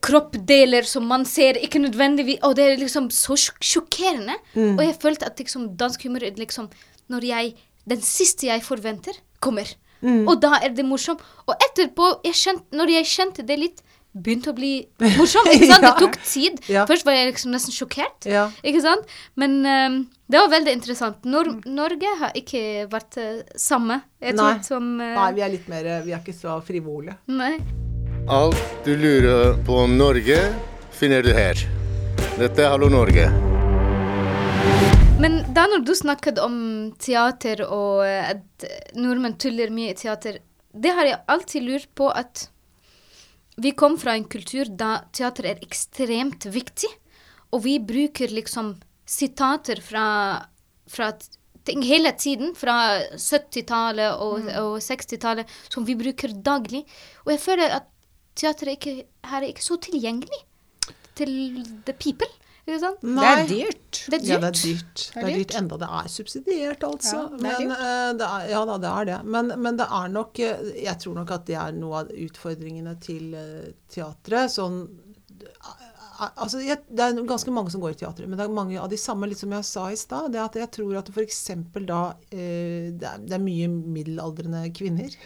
kroppdeler 0.05 0.85
som 0.87 1.07
man 1.09 1.25
ser 1.25 1.57
ikke 1.59 1.81
nødvendigvis 1.81 2.43
Og 2.47 2.55
det 2.59 2.65
er 2.67 2.77
liksom 2.81 3.09
så 3.11 3.33
sjok- 3.39 3.63
sjokkerende. 3.65 4.37
Mm. 4.55 4.75
Og 4.79 4.83
jeg 4.85 4.97
følte 5.03 5.27
at 5.27 5.39
liksom 5.41 5.71
dansk 5.77 6.03
humor 6.05 6.21
liksom 6.37 6.69
Når 7.09 7.25
jeg 7.27 7.55
Den 7.89 8.01
siste 8.05 8.47
jeg 8.47 8.63
forventer, 8.63 9.13
kommer. 9.41 9.67
Mm. 10.03 10.29
Og 10.29 10.41
da 10.41 10.59
er 10.63 10.69
det 10.77 10.85
morsomt. 10.85 11.21
Og 11.49 11.55
etterpå, 11.65 12.21
jeg 12.25 12.35
kjent, 12.35 12.63
når 12.73 12.89
jeg 12.93 13.05
kjente 13.09 13.43
det 13.47 13.57
litt, 13.59 13.81
begynte 14.15 14.51
å 14.53 14.55
bli 14.55 14.87
morsomt. 15.17 15.49
Ikke 15.51 15.67
sant? 15.73 15.83
Ja. 15.83 15.91
Det 15.91 16.05
tok 16.05 16.17
tid. 16.23 16.61
Ja. 16.69 16.85
Først 16.87 17.05
var 17.09 17.17
jeg 17.17 17.33
liksom 17.33 17.51
nesten 17.57 17.73
sjokkert. 17.75 18.29
Ja. 18.31 18.51
Ikke 18.63 18.83
sant? 18.85 19.09
Men 19.35 19.59
um, 19.65 19.99
det 20.31 20.39
var 20.45 20.53
veldig 20.53 20.77
interessant. 20.77 21.25
Nor 21.25 21.51
Norge 21.67 22.15
har 22.21 22.37
ikke 22.39 22.87
vært 22.93 23.19
uh, 23.19 23.43
samme. 23.57 24.03
Jeg 24.21 24.37
Nei. 24.37 24.53
tror 24.61 24.63
som 24.77 24.93
uh, 25.01 25.15
Nei, 25.25 25.29
vi 25.41 25.47
er 25.49 25.55
litt 25.57 25.69
mer 25.73 25.91
Vi 26.05 26.13
er 26.13 26.19
ikke 26.21 26.37
så 26.37 26.61
frivole. 26.63 27.17
nei. 27.27 27.57
Alt 28.31 28.85
du 28.85 28.97
lurer 28.97 29.65
på 29.67 29.75
om 29.75 29.97
Norge, 29.99 30.37
finner 30.95 31.23
du 31.23 31.33
her. 31.35 31.59
Dette 32.39 32.63
er 32.63 32.71
Hallo 32.71 32.87
Norge. 32.87 33.25
Men 35.19 35.41
da 35.51 35.65
når 35.73 35.83
du 35.83 35.91
snakket 35.99 36.39
om 36.39 36.55
teater 37.03 37.65
og 37.67 38.05
eh, 38.07 38.31
at 38.37 38.69
nordmenn 38.95 39.35
tuller 39.35 39.75
mye 39.75 39.97
i 39.97 39.99
teater, 39.99 40.39
det 40.71 40.95
har 40.95 41.11
jeg 41.11 41.21
alltid 41.35 41.67
lurt 41.73 41.91
på 41.99 42.07
at 42.15 42.47
vi 43.59 43.75
kom 43.75 43.99
fra 43.99 44.15
en 44.15 44.31
kultur 44.31 44.71
da 44.79 45.01
teater 45.11 45.51
er 45.51 45.67
ekstremt 45.67 46.47
viktig, 46.55 46.95
og 47.51 47.67
vi 47.67 47.81
bruker 47.83 48.31
liksom 48.31 48.77
sitater 49.11 49.83
fra, 49.83 50.09
fra 50.87 51.17
ting 51.67 51.83
hele 51.83 52.15
tiden, 52.15 52.55
fra 52.55 53.01
70-tallet 53.11 54.23
og, 54.23 54.53
og 54.55 54.77
60-tallet, 54.79 55.51
som 55.67 55.83
vi 55.83 55.99
bruker 55.99 56.39
daglig. 56.39 56.87
Og 57.27 57.35
jeg 57.35 57.49
føler 57.51 57.83
at 57.83 57.97
teater 58.39 58.71
er 58.71 58.79
ikke, 58.79 58.97
her 59.31 59.43
er 59.43 59.49
ikke 59.51 59.65
så 59.65 59.79
tilgjengelig 59.83 60.45
til 61.19 61.33
the 61.87 61.95
people. 61.97 62.29
Ikke 62.69 62.79
sant? 62.83 63.03
Det 63.03 63.27
er 63.27 63.47
dyrt. 63.49 64.01
Det 64.07 64.17
er 64.17 64.23
dyrt. 64.23 64.31
Ja, 64.31 64.39
det 64.39 64.49
er 64.49 64.57
dyrt. 64.59 65.05
Det 65.15 65.23
er 65.23 65.37
dyrt. 65.41 65.55
enda 65.59 65.79
det 65.81 65.89
er 65.99 66.09
subsidiert, 66.13 66.85
altså. 66.87 67.17
Ja, 67.17 67.29
det 67.37 67.51
er 67.51 67.63
men, 67.65 67.73
eh, 67.77 68.11
det 68.21 68.27
er, 68.29 68.47
ja 68.53 68.65
da, 68.69 68.77
det 68.85 68.91
er 68.91 69.09
det. 69.11 69.19
Men, 69.37 69.53
men 69.65 69.79
det 69.81 69.87
er 69.99 70.13
nok 70.13 70.43
eh, 70.45 70.67
Jeg 70.85 70.99
tror 71.03 71.17
nok 71.19 71.33
at 71.35 71.47
det 71.49 71.57
er 71.59 71.77
noe 71.77 72.05
av 72.05 72.13
utfordringene 72.27 72.95
til 73.03 73.35
uh, 73.35 73.71
teatret. 73.91 74.53
Sånn 74.55 74.83
eh, 75.41 75.90
Altså, 76.21 76.61
jeg, 76.61 76.83
det 76.93 77.01
er 77.01 77.19
ganske 77.25 77.53
mange 77.55 77.73
som 77.73 77.81
går 77.81 77.95
i 77.95 77.99
teatret, 78.03 78.29
men 78.29 78.37
det 78.37 78.45
er 78.45 78.53
mange 78.53 78.77
av 78.77 78.91
de 78.93 78.99
samme, 79.01 79.29
litt 79.31 79.41
som 79.41 79.53
jeg 79.57 79.67
sa 79.67 79.87
i 79.89 79.99
stad. 79.99 80.29
Det 80.35 80.41
at 80.43 80.59
jeg 80.61 80.71
tror 80.77 80.99
at 81.01 81.09
f.eks. 81.09 81.39
da 81.89 82.01
eh, 82.29 82.91
det, 82.93 83.07
er, 83.09 83.23
det 83.25 83.37
er 83.37 83.45
mye 83.45 83.69
middelaldrende 83.71 84.63
kvinner. 84.77 85.17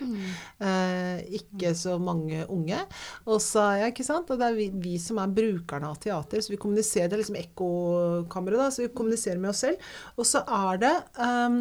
Eh, 0.65 1.25
ikke 1.41 1.73
så 1.77 1.97
mange 2.01 2.45
unge. 2.53 2.79
Og 3.27 3.41
så, 3.43 3.65
ja, 3.81 3.89
ikke 3.91 4.07
sant? 4.07 4.31
Og 4.31 4.39
det 4.41 4.47
er 4.47 4.59
vi, 4.59 4.69
vi 4.85 4.95
som 5.03 5.19
er 5.23 5.33
brukerne 5.35 5.91
av 5.91 5.99
teater, 6.03 6.43
så 6.45 6.55
vi 6.55 6.61
kommuniserer, 6.63 7.11
det 7.11 7.19
er 7.19 7.25
liksom 7.25 7.41
ekkokammeret, 7.41 8.61
da, 8.63 8.69
så 8.73 8.85
vi 8.85 8.93
kommuniserer 8.95 9.43
med 9.43 9.51
oss 9.51 9.65
selv. 9.67 9.89
Og 10.15 10.29
så 10.29 10.45
er 10.47 10.85
det 10.85 10.95
eh, 11.27 11.59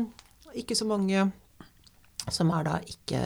ikke 0.64 0.78
så 0.78 0.88
mange 0.90 1.26
som 2.32 2.54
er 2.56 2.70
da 2.70 2.78
ikke 2.88 3.24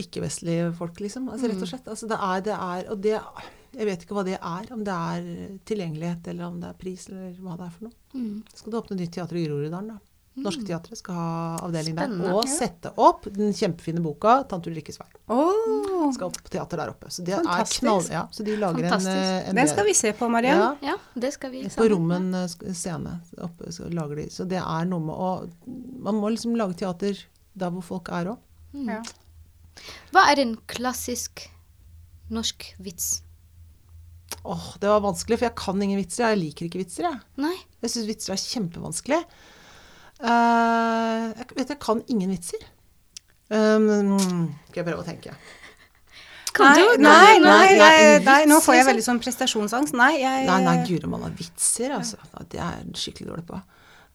ikke-vestlige 0.00 0.72
folk, 0.74 0.98
liksom. 1.04 1.28
Altså, 1.30 1.50
rett 1.50 1.62
og 1.62 1.70
slett. 1.70 1.90
Altså, 1.92 2.08
det 2.10 2.18
er, 2.18 2.40
det 2.48 2.54
er 2.56 2.88
Og 2.90 3.02
det 3.02 3.18
Jeg 3.74 3.86
vet 3.90 4.02
ikke 4.06 4.14
hva 4.16 4.24
det 4.26 4.38
er. 4.38 4.72
Om 4.74 4.82
det 4.86 4.94
er 4.94 5.28
tilgjengelighet, 5.66 6.26
eller 6.32 6.48
om 6.48 6.58
det 6.62 6.68
er 6.72 6.80
pris, 6.80 7.08
eller 7.10 7.32
hva 7.42 7.56
det 7.60 7.68
er 7.68 7.76
for 7.76 7.88
noe. 7.90 8.42
Skal 8.54 8.72
det 8.74 8.80
åpne 8.82 8.98
nytt 9.00 9.14
teater 9.18 9.36
i 9.40 9.46
Groruddalen, 9.48 9.94
da. 9.96 10.00
Norske 10.34 10.64
Teatret 10.66 10.98
skal 10.98 11.14
ha 11.14 11.58
avdeling 11.62 11.94
der. 11.94 12.10
Og 12.34 12.48
sette 12.50 12.90
opp 12.98 13.28
den 13.30 13.52
kjempefine 13.54 14.00
boka 14.02 14.40
'Tante 14.50 14.66
Ulrikkes 14.66 14.98
vei'. 14.98 15.06
Oh. 15.30 16.10
Skal 16.12 16.26
opp 16.26 16.40
på 16.42 16.50
teater 16.50 16.76
der 16.82 16.90
oppe. 16.90 17.06
Så 17.06 17.22
det 17.22 17.36
Fantastisk. 17.36 17.82
er 17.82 17.86
knall... 17.86 18.02
Ja, 18.10 18.22
så 18.34 18.42
de 18.42 18.56
lager 18.58 18.82
Fantastisk. 18.82 19.14
en, 19.14 19.48
en 19.52 19.60
den 19.60 19.68
skal 19.70 19.86
vi 19.86 19.94
se 19.94 20.12
på, 20.12 20.28
Mariann. 20.28 20.58
Ja, 20.82 20.90
Ja, 20.90 20.96
det 21.14 21.32
skal 21.36 21.50
vi. 21.54 21.62
på 21.64 21.70
sammen. 21.70 21.90
Rommen 21.92 22.34
eh, 22.34 22.72
scene 22.74 23.20
oppe, 23.38 23.70
så 23.72 23.86
lager 23.94 24.16
de. 24.16 24.26
Så 24.34 24.44
det 24.50 24.58
er 24.58 24.84
noe 24.90 25.00
med 25.06 25.14
å 25.14 25.30
Man 26.02 26.18
må 26.18 26.28
liksom 26.34 26.56
lage 26.58 26.74
teater 26.82 27.14
der 27.54 27.70
hvor 27.70 27.82
folk 27.82 28.08
er 28.10 28.34
òg. 28.34 28.38
Ja. 28.74 29.02
Hva 30.10 30.26
er 30.32 30.42
en 30.42 30.56
klassisk 30.66 31.46
norsk 32.30 32.74
vits? 32.82 33.22
Åh, 34.44 34.64
det 34.80 34.90
var 34.90 35.00
vanskelig, 35.00 35.38
for 35.40 35.48
jeg 35.48 35.56
kan 35.56 35.82
ingen 35.82 36.00
vitser. 36.02 36.28
Jeg 36.34 36.40
liker 36.42 36.66
ikke 36.68 36.82
vitser, 36.82 37.06
jeg. 37.08 37.20
Nei? 37.40 37.54
Jeg 37.84 37.92
syns 37.94 38.08
vitser 38.10 38.34
er 38.34 38.42
kjempevanskelig. 38.42 39.20
Uh, 40.20 41.32
jeg 41.34 41.46
vet 41.56 41.72
jeg 41.72 41.80
kan 41.82 42.02
ingen 42.12 42.32
vitser. 42.34 42.64
Um, 43.52 44.16
skal 44.70 44.82
jeg 44.82 44.86
prøve 44.88 45.02
å 45.02 45.06
tenke. 45.06 45.34
Kan 46.54 46.70
Nei, 46.70 46.82
du? 46.84 47.02
nei, 47.02 47.38
nei, 47.42 47.54
Nei, 47.74 47.78
nei, 47.80 48.18
nei, 48.22 48.40
nå 48.46 48.60
får 48.62 48.76
jeg 48.76 48.84
liksom. 48.84 48.90
veldig 48.92 49.04
sånn 49.08 49.20
prestasjonsangst. 49.24 49.96
Nei, 49.98 50.12
jeg 50.20 50.44
Nei, 50.46 50.58
nei, 50.62 50.76
guri 50.86 51.08
malla, 51.10 51.32
vitser, 51.34 51.96
altså. 51.96 52.20
Det 52.46 52.60
er 52.62 52.76
jeg 52.78 53.00
skikkelig 53.00 53.32
dårlig 53.32 53.46
på. 53.48 53.58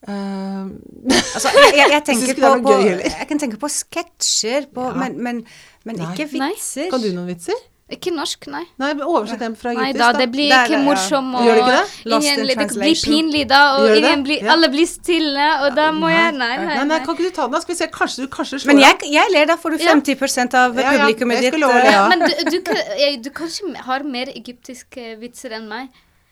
Uh, 0.08 0.70
Altså, 1.34 1.52
jeg, 1.52 1.74
jeg, 1.76 1.90
jeg, 1.92 2.04
tenker 2.08 2.38
på, 2.40 2.52
på, 2.64 2.76
gøy 2.80 2.94
jeg 3.04 3.26
kan 3.28 3.42
tenke 3.42 3.60
på 3.60 3.68
sketsjer, 3.74 4.70
på, 4.72 4.86
Ja. 4.88 4.96
men, 5.02 5.18
men, 5.20 5.42
men 5.84 6.00
ikke 6.06 6.30
Nei. 6.40 6.54
vitser. 6.54 6.88
kan 6.94 7.04
du 7.04 7.10
noen 7.12 7.28
vitser? 7.28 7.60
Ikke 7.90 8.12
norsk, 8.14 8.46
nei. 8.46 8.62
Nei, 8.78 8.90
oversett 9.02 9.40
dem 9.42 9.54
fra 9.58 9.72
Nei 9.74 9.88
egyptisk, 9.90 9.98
da, 9.98 10.18
det 10.20 10.26
blir 10.30 10.48
Det 10.52 10.58
ikke 10.62 10.76
det, 10.76 10.84
morsom, 10.86 11.32
og 11.34 11.42
Gjør 11.46 11.56
det 11.58 11.62
ikke 11.64 11.72
det? 11.76 12.10
Lost 12.12 12.28
ingen, 12.28 12.46
det 12.46 12.66
blir 12.76 13.00
pinlig 13.10 13.42
da, 13.50 13.60
og 13.80 13.96
ingen 13.96 14.22
blir, 14.28 14.44
Ja. 14.44 14.52
alle 14.54 14.68
blir 14.70 14.86
stille, 14.86 15.48
og 15.64 15.74
da 15.74 15.90
må 15.92 16.08
jeg 16.12 16.32
Nei, 16.38 16.50
nei. 16.56 16.66
Nei, 16.76 16.84
nei, 16.84 16.98
kan 17.04 17.16
ikke 17.16 17.26
du 17.26 17.30
ta 17.34 17.42
den? 17.48 17.52
da? 17.56 17.60
Skal 17.64 17.74
vi 17.74 17.78
se, 17.80 17.88
kanskje 17.98 18.22
du 18.22 18.28
kanskje 18.28 18.60
slår 18.62 18.72
Men 18.72 18.78
jeg, 18.84 19.10
jeg 19.10 19.34
ler, 19.34 19.46
da 19.50 19.56
får 19.56 19.70
du 19.76 19.84
Ja. 19.84 19.92
50 19.94 20.54
av 20.54 20.78
Ja, 20.78 20.92
ja, 20.92 20.98
publikummet 21.00 21.40
ditt. 21.42 21.54
eh, 21.54 21.90
ja. 21.90 22.08
Men 22.08 22.20
du, 22.20 22.32
du, 22.50 22.58
du, 22.62 23.22
du 23.26 23.30
kanskje 23.30 23.74
har 23.90 24.02
mer 24.06 24.26
egyptiske 24.34 25.18
vitser 25.18 25.52
enn 25.58 25.68
meg. 25.68 25.88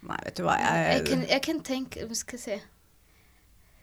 Nei, 0.07 0.17
vet 0.25 0.37
du 0.37 0.45
hva, 0.47 0.55
Jeg 0.63 0.93
jeg, 0.95 1.07
kan, 1.11 1.27
jeg 1.29 1.43
kan 1.43 1.61
tenke 1.61 2.07
skal 2.15 2.39
vi 2.39 2.43
si 2.45 2.61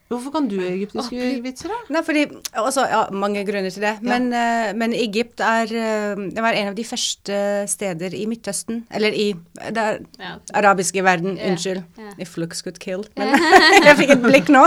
Hvorfor 0.06 0.30
kan 0.36 0.46
du 0.46 0.60
egyptiske 0.62 1.18
Åh, 1.18 1.40
vitser, 1.42 1.72
da? 1.74 1.78
Nei, 1.96 2.02
fordi, 2.06 2.24
også, 2.62 2.84
ja, 2.92 3.00
Mange 3.10 3.42
grunner 3.48 3.74
til 3.74 3.82
det. 3.82 3.96
Men, 4.06 4.28
uh, 4.30 4.70
men 4.78 4.94
Egypt 4.94 5.42
er 5.42 5.72
uh, 5.74 6.20
Det 6.30 6.44
var 6.46 6.54
en 6.54 6.70
av 6.70 6.76
de 6.78 6.84
første 6.86 7.40
steder 7.72 8.14
i 8.14 8.28
Midtøsten 8.30 8.84
Eller 8.94 9.16
i 9.18 9.32
det 9.74 9.86
Ja. 10.22 10.36
arabiske 10.54 11.02
verden, 11.04 11.40
unnskyld. 11.42 11.82
If 12.22 12.36
looks 12.38 12.62
could 12.62 12.78
kill. 12.80 13.02
Men 13.18 13.34
jeg 13.90 13.98
fikk 14.04 14.14
et 14.16 14.22
blikk 14.24 14.52
nå. 14.54 14.62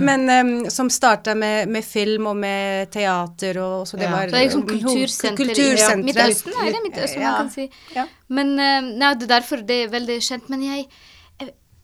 Men 0.00 0.30
um, 0.30 0.52
som 0.70 0.88
starta 0.92 1.34
med, 1.34 1.66
med 1.68 1.84
film 1.84 2.30
og 2.30 2.36
med 2.38 2.90
teater 2.94 3.58
og 3.62 3.88
så 3.90 3.98
det 3.98 4.06
Ja. 4.06 4.12
var 4.14 4.30
Det 4.30 4.38
er 4.38 4.46
liksom 4.46 4.66
kultursenter 4.70 5.50
i. 5.50 6.04
Midtøsten, 6.06 6.54
er 6.62 6.70
det 6.72 6.84
Midtøsten 6.86 7.20
Ja. 7.26 7.32
man 7.32 7.42
kan 7.42 7.50
si. 7.50 7.66
Ja. 7.96 8.06
Men 8.28 8.54
uh, 8.54 8.80
nei, 8.86 9.12
det 9.18 9.26
er 9.26 9.34
derfor 9.34 9.66
det 9.66 9.82
er 9.84 9.92
veldig 9.98 10.20
kjent. 10.22 10.48
Men 10.52 10.62
jeg 10.62 10.86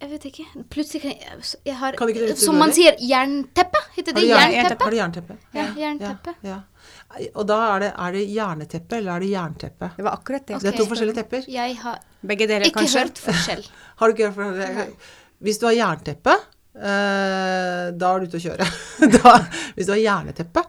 jeg, 0.02 0.11
vet 0.11 0.25
ikke. 0.28 0.44
Plutselig 0.75 1.00
kan 1.04 1.12
jeg 1.14 1.54
Jeg 1.71 1.76
har 1.78 1.97
Kan 1.99 2.11
ikke 2.11 2.26
det 2.32 2.37
Som 2.42 2.59
man 2.61 2.75
sier, 2.75 2.97
jernteppe. 2.99 3.80
Heter 3.97 4.16
det 4.18 4.26
jernteppe? 4.28 4.85
Har 4.85 4.90
du 4.90 4.99
jernteppe? 4.99 5.38
Ja, 5.54 5.66
jernteppe. 5.78 6.35
Ja, 6.42 6.59
ja. 6.59 7.28
Og 7.37 7.44
da 7.47 7.59
er 7.75 7.82
det, 7.85 7.90
er 8.06 8.14
det 8.16 8.23
jerneteppe, 8.32 8.97
eller 8.99 9.14
er 9.16 9.21
det 9.25 9.30
jernteppe? 9.30 9.90
Det 9.97 10.04
var 10.06 10.16
akkurat 10.18 10.47
det. 10.49 10.61
Det 10.62 10.71
er 10.73 10.78
to 10.80 10.87
forskjellige 10.90 11.18
tepper. 11.23 11.44
Jeg 11.52 11.76
har 11.82 11.99
Begge 12.23 12.49
dere, 12.49 12.66
ikke 12.71 12.80
kanskje? 12.82 13.04
hørt 13.04 13.21
forskjell. 13.21 13.64
Har 14.00 14.09
du 14.09 14.14
ikke 14.16 14.30
hørt 14.30 14.38
forskjell? 14.59 14.94
Hvis 15.42 15.59
du 15.59 15.66
har 15.66 15.75
jernteppe, 15.76 16.37
da 16.74 18.10
er 18.14 18.22
du 18.22 18.26
ute 18.30 18.38
å 18.38 18.42
kjøre. 18.42 18.66
Da, 19.12 19.32
hvis 19.76 19.88
du 19.88 19.92
har 19.92 19.98
hjerneteppe 19.98 20.62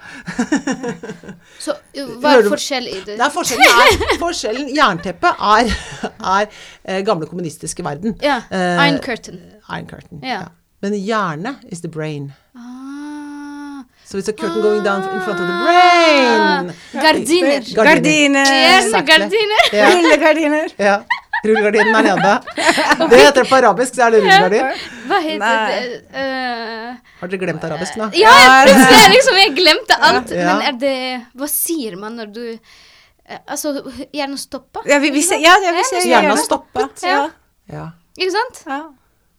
Så 1.63 1.75
hva 1.93 2.31
er 2.39 2.47
forskjell 2.49 2.87
i 2.89 2.97
det? 3.05 3.15
Nei, 3.19 3.29
forskjellen 3.31 3.69
er 3.69 4.17
Forskjellen 4.23 4.71
Jernteppe 4.73 5.31
er, 5.37 5.69
er 6.09 6.47
eh, 6.49 6.99
gamle 7.05 7.29
kommunistiske 7.29 7.85
verden. 7.85 8.17
Ja. 8.25 8.41
Eh, 8.49 8.81
Iron 8.87 8.99
Curtain. 9.05 9.39
Iron 9.69 9.87
Curtain. 9.87 10.19
yeah. 10.23 10.47
Ja. 10.47 10.51
Men 10.83 10.97
hjerne 10.99 11.55
is 11.71 11.79
the 11.81 11.87
brain. 11.87 12.33
Ah. 12.57 13.83
So 14.03 14.17
it's 14.17 14.27
a 14.27 14.33
curtain 14.33 14.61
going 14.61 14.83
down 14.83 15.01
in 15.03 15.21
front 15.21 15.39
of 15.39 15.47
the 15.47 15.57
brain. 15.63 16.73
Gardiner. 16.93 17.61
Gardiner. 17.73 18.45
Hjernegardiner. 18.45 19.63
Ja. 19.71 19.89
Rullegardiner. 19.95 20.69
ja. 20.77 20.97
Rullegardinen 21.43 21.95
er 21.99 22.05
nede. 22.07 22.33
Det 23.11 23.19
heter 23.19 23.41
det 23.41 23.49
på 23.49 23.57
arabisk, 23.57 23.97
så 23.97 24.05
er 24.05 24.15
det 24.15 24.21
rullegardin. 24.23 24.85
Hva 25.09 25.19
heter 25.25 25.41
Nei. 25.43 25.81
det? 25.83 25.99
Uh, 26.15 27.11
Har 27.19 27.31
dere 27.33 27.41
glemt 27.41 27.67
arabisk 27.67 27.99
nå? 27.99 28.09
ja, 28.15 28.33
jeg, 28.63 29.11
liksom 29.17 29.39
Jeg 29.41 29.53
glemte 29.57 29.97
alt. 29.99 30.31
Ja. 30.31 30.53
Men 30.53 30.65
er 30.69 30.79
det 30.79 30.95
Hva 31.35 31.49
sier 31.51 31.99
man 31.99 32.15
når 32.21 32.31
du 32.35 32.43
eh, 32.53 33.39
Altså, 33.43 33.75
hjernen 34.15 34.39
stopper? 34.39 34.87
Ja, 34.87 35.01
vi, 35.03 35.11
vi 35.15 35.23
ja, 35.43 35.55
ja, 35.65 35.75
vi 35.75 35.85
ser 35.91 36.07
Hjernen 36.07 36.39
stoppet. 36.39 37.03
Ja. 37.07 37.25
Ja. 37.71 37.87
Ikke 38.19 38.35
sant? 38.35 38.63
ja. 38.69 38.83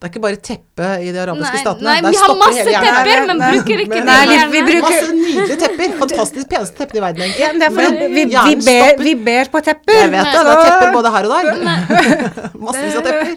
Det 0.05 0.11
er 0.11 0.13
ikke 0.13 0.21
bare 0.21 0.37
teppe 0.45 0.87
i 1.01 1.13
de 1.15 1.21
arabiske 1.23 1.55
Nei, 1.55 1.61
statene. 1.65 1.85
nei 1.89 2.11
vi 2.13 2.19
har 2.21 2.33
masse 2.37 2.65
tepper, 2.69 3.21
men 3.31 3.39
bruker 3.41 3.79
ikke 3.85 3.89
men- 3.89 4.05
det 4.05 4.17
Nei, 4.29 4.41
vi- 4.53 4.61
bruker- 4.67 4.83
Masse 4.85 5.15
nydelige 5.17 5.57
tepper. 5.63 5.95
Fantastisk 6.03 6.49
peneste 6.51 6.77
teppene 6.77 6.99
i 6.99 7.05
verden, 7.05 7.23
Ja, 7.25 7.25
egentlig. 7.25 7.49
men 7.49 7.59
det 7.59 7.65
er 7.65 7.73
fordi 7.79 7.89
vi, 8.13 8.25
vi, 8.27 8.55
ber, 8.67 9.03
vi 9.07 9.15
ber 9.29 9.49
på 9.55 9.63
tepper. 9.65 9.97
Jeg 9.97 10.11
vet 10.13 10.29
det. 10.29 10.43
Det 10.45 10.53
er 10.53 10.61
tepper 10.67 10.93
både 10.93 11.13
her 11.15 11.25
og 11.25 11.31
der. 11.33 11.45
Massevis 12.67 12.97
av 13.01 13.03
tepper. 13.09 13.33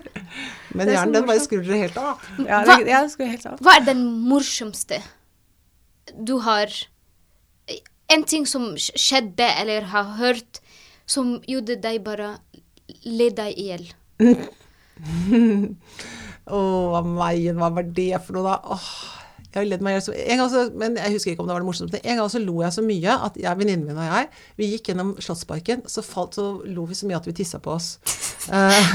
Men 0.76 0.90
er 0.90 0.94
hjernen 0.98 1.14
den 1.16 1.26
bare 1.32 1.40
skrur 1.40 1.64
dere 1.64 1.80
helt 1.86 1.98
av. 1.98 2.28
Ja, 2.44 2.60
det, 2.68 2.78
ja, 2.92 3.00
det 3.08 3.30
helt 3.32 3.46
av. 3.54 3.58
Hva 3.64 3.78
er 3.80 3.86
den 3.88 4.04
morsomste 4.28 5.00
du 6.24 6.36
har 6.40 6.68
En 8.10 8.24
ting 8.24 8.46
som 8.46 8.76
skjedde 8.76 9.48
eller 9.62 9.82
har 9.92 10.04
hørt, 10.20 10.60
som 11.06 11.40
gjorde 11.48 11.80
deg 11.82 12.04
bare 12.04 12.34
le 13.06 13.30
deg 13.30 13.56
i 13.56 13.72
hjel? 13.72 13.88
Å, 16.48 16.60
hva 16.94 17.04
meien, 17.04 17.58
hva 17.60 17.72
var 17.75 17.88
det 17.96 18.13
for 18.24 18.38
noe, 18.38 18.48
da? 18.48 18.75
Åh, 18.75 18.89
jeg 19.58 19.63
har 19.63 19.70
ledd 19.72 19.84
meg 19.86 19.98
så 20.06 20.13
En 20.13 20.42
gang 20.42 20.50
så, 20.51 20.63
men 20.77 20.98
jeg 21.00 21.16
husker 21.16 21.32
ikke 21.32 21.42
om 21.42 21.50
det 21.50 21.56
var 21.56 21.63
det 21.63 21.70
morsomste. 21.70 22.01
En 22.04 22.20
gang 22.20 22.30
så 22.30 22.42
lo 22.44 22.60
jeg 22.62 22.75
så 22.75 22.84
mye 22.86 23.16
at 23.27 23.39
jeg, 23.42 23.60
venninnen 23.60 23.88
min 23.88 23.98
og 23.98 24.06
jeg, 24.06 24.30
vi 24.60 24.70
gikk 24.74 24.92
gjennom 24.92 25.16
Slottsparken, 25.24 25.82
så, 25.89 26.04
falt, 26.06 26.38
så 26.38 26.46
lo 26.68 26.86
vi 26.89 26.98
så 27.00 27.10
mye 27.10 27.18
at 27.18 27.27
vi 27.27 27.34
tissa 27.39 27.60
på 27.63 27.74
oss. 27.74 27.96
Eh, 28.54 28.92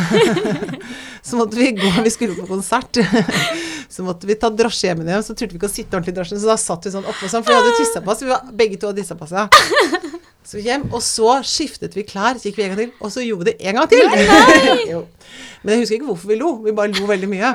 så 1.29 1.41
måtte 1.41 1.59
vi 1.59 1.73
gå, 1.81 1.91
vi 2.05 2.15
skulle 2.15 2.39
på 2.39 2.47
konsert, 2.51 3.01
så 3.95 4.07
måtte 4.07 4.29
vi 4.31 4.39
ta 4.39 4.53
drosje 4.55 4.93
hjem 4.93 5.03
igjen, 5.07 5.27
så 5.27 5.35
turte 5.35 5.57
vi 5.57 5.61
ikke 5.61 5.71
å 5.73 5.75
sitte 5.75 5.99
ordentlig 5.99 6.15
i 6.15 6.21
drosjen, 6.21 6.43
så 6.43 6.53
da 6.53 6.59
satt 6.61 6.87
vi 6.87 6.95
sånn 6.95 7.11
oppå 7.11 7.27
sånn, 7.33 7.43
for 7.43 7.55
vi 7.55 7.59
hadde 7.59 7.77
tissa 7.81 8.05
på 8.05 8.15
oss, 8.15 8.23
vi 8.23 8.31
var, 8.31 8.53
begge 8.63 8.79
to 8.79 8.93
hadde 8.93 9.03
tissa 9.03 9.19
på 9.19 9.31
seg. 9.33 10.12
Så 10.53 10.61
hjem, 10.61 10.83
og 10.93 11.01
så 11.01 11.39
skiftet 11.49 11.95
vi 11.97 12.03
klær, 12.05 12.37
så 12.37 12.51
gikk 12.51 12.59
vi 12.59 12.65
en 12.67 12.75
gang 12.75 12.81
til, 12.83 12.91
og 13.01 13.13
så 13.15 13.23
gjorde 13.25 13.47
vi 13.47 13.53
det 13.53 13.71
en 13.71 13.79
gang 13.79 13.87
til. 13.89 14.03
Nei, 14.13 14.99
Men 15.63 15.73
jeg 15.73 15.85
husker 15.85 15.97
ikke 15.97 16.09
hvorfor 16.11 16.29
vi 16.29 16.37
lo, 16.37 16.51
vi 16.61 16.75
bare 16.77 16.93
lo 16.93 17.07
veldig 17.09 17.29
mye. 17.31 17.53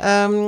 Um, 0.00 0.38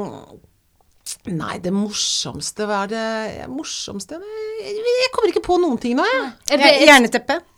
nei, 1.37 1.58
det 1.61 1.72
morsomste, 1.75 2.64
hva 2.70 2.84
er 2.87 2.92
det 2.94 3.50
morsomste? 3.52 4.22
Jeg, 4.62 5.11
kommer 5.12 5.34
ikke 5.34 5.44
på 5.44 5.58
noen 5.61 5.76
ting 5.82 5.99
nå, 5.99 6.06
jeg. 6.08 6.30
Er 6.49 6.62
det 6.62 6.70
et. 6.70 6.87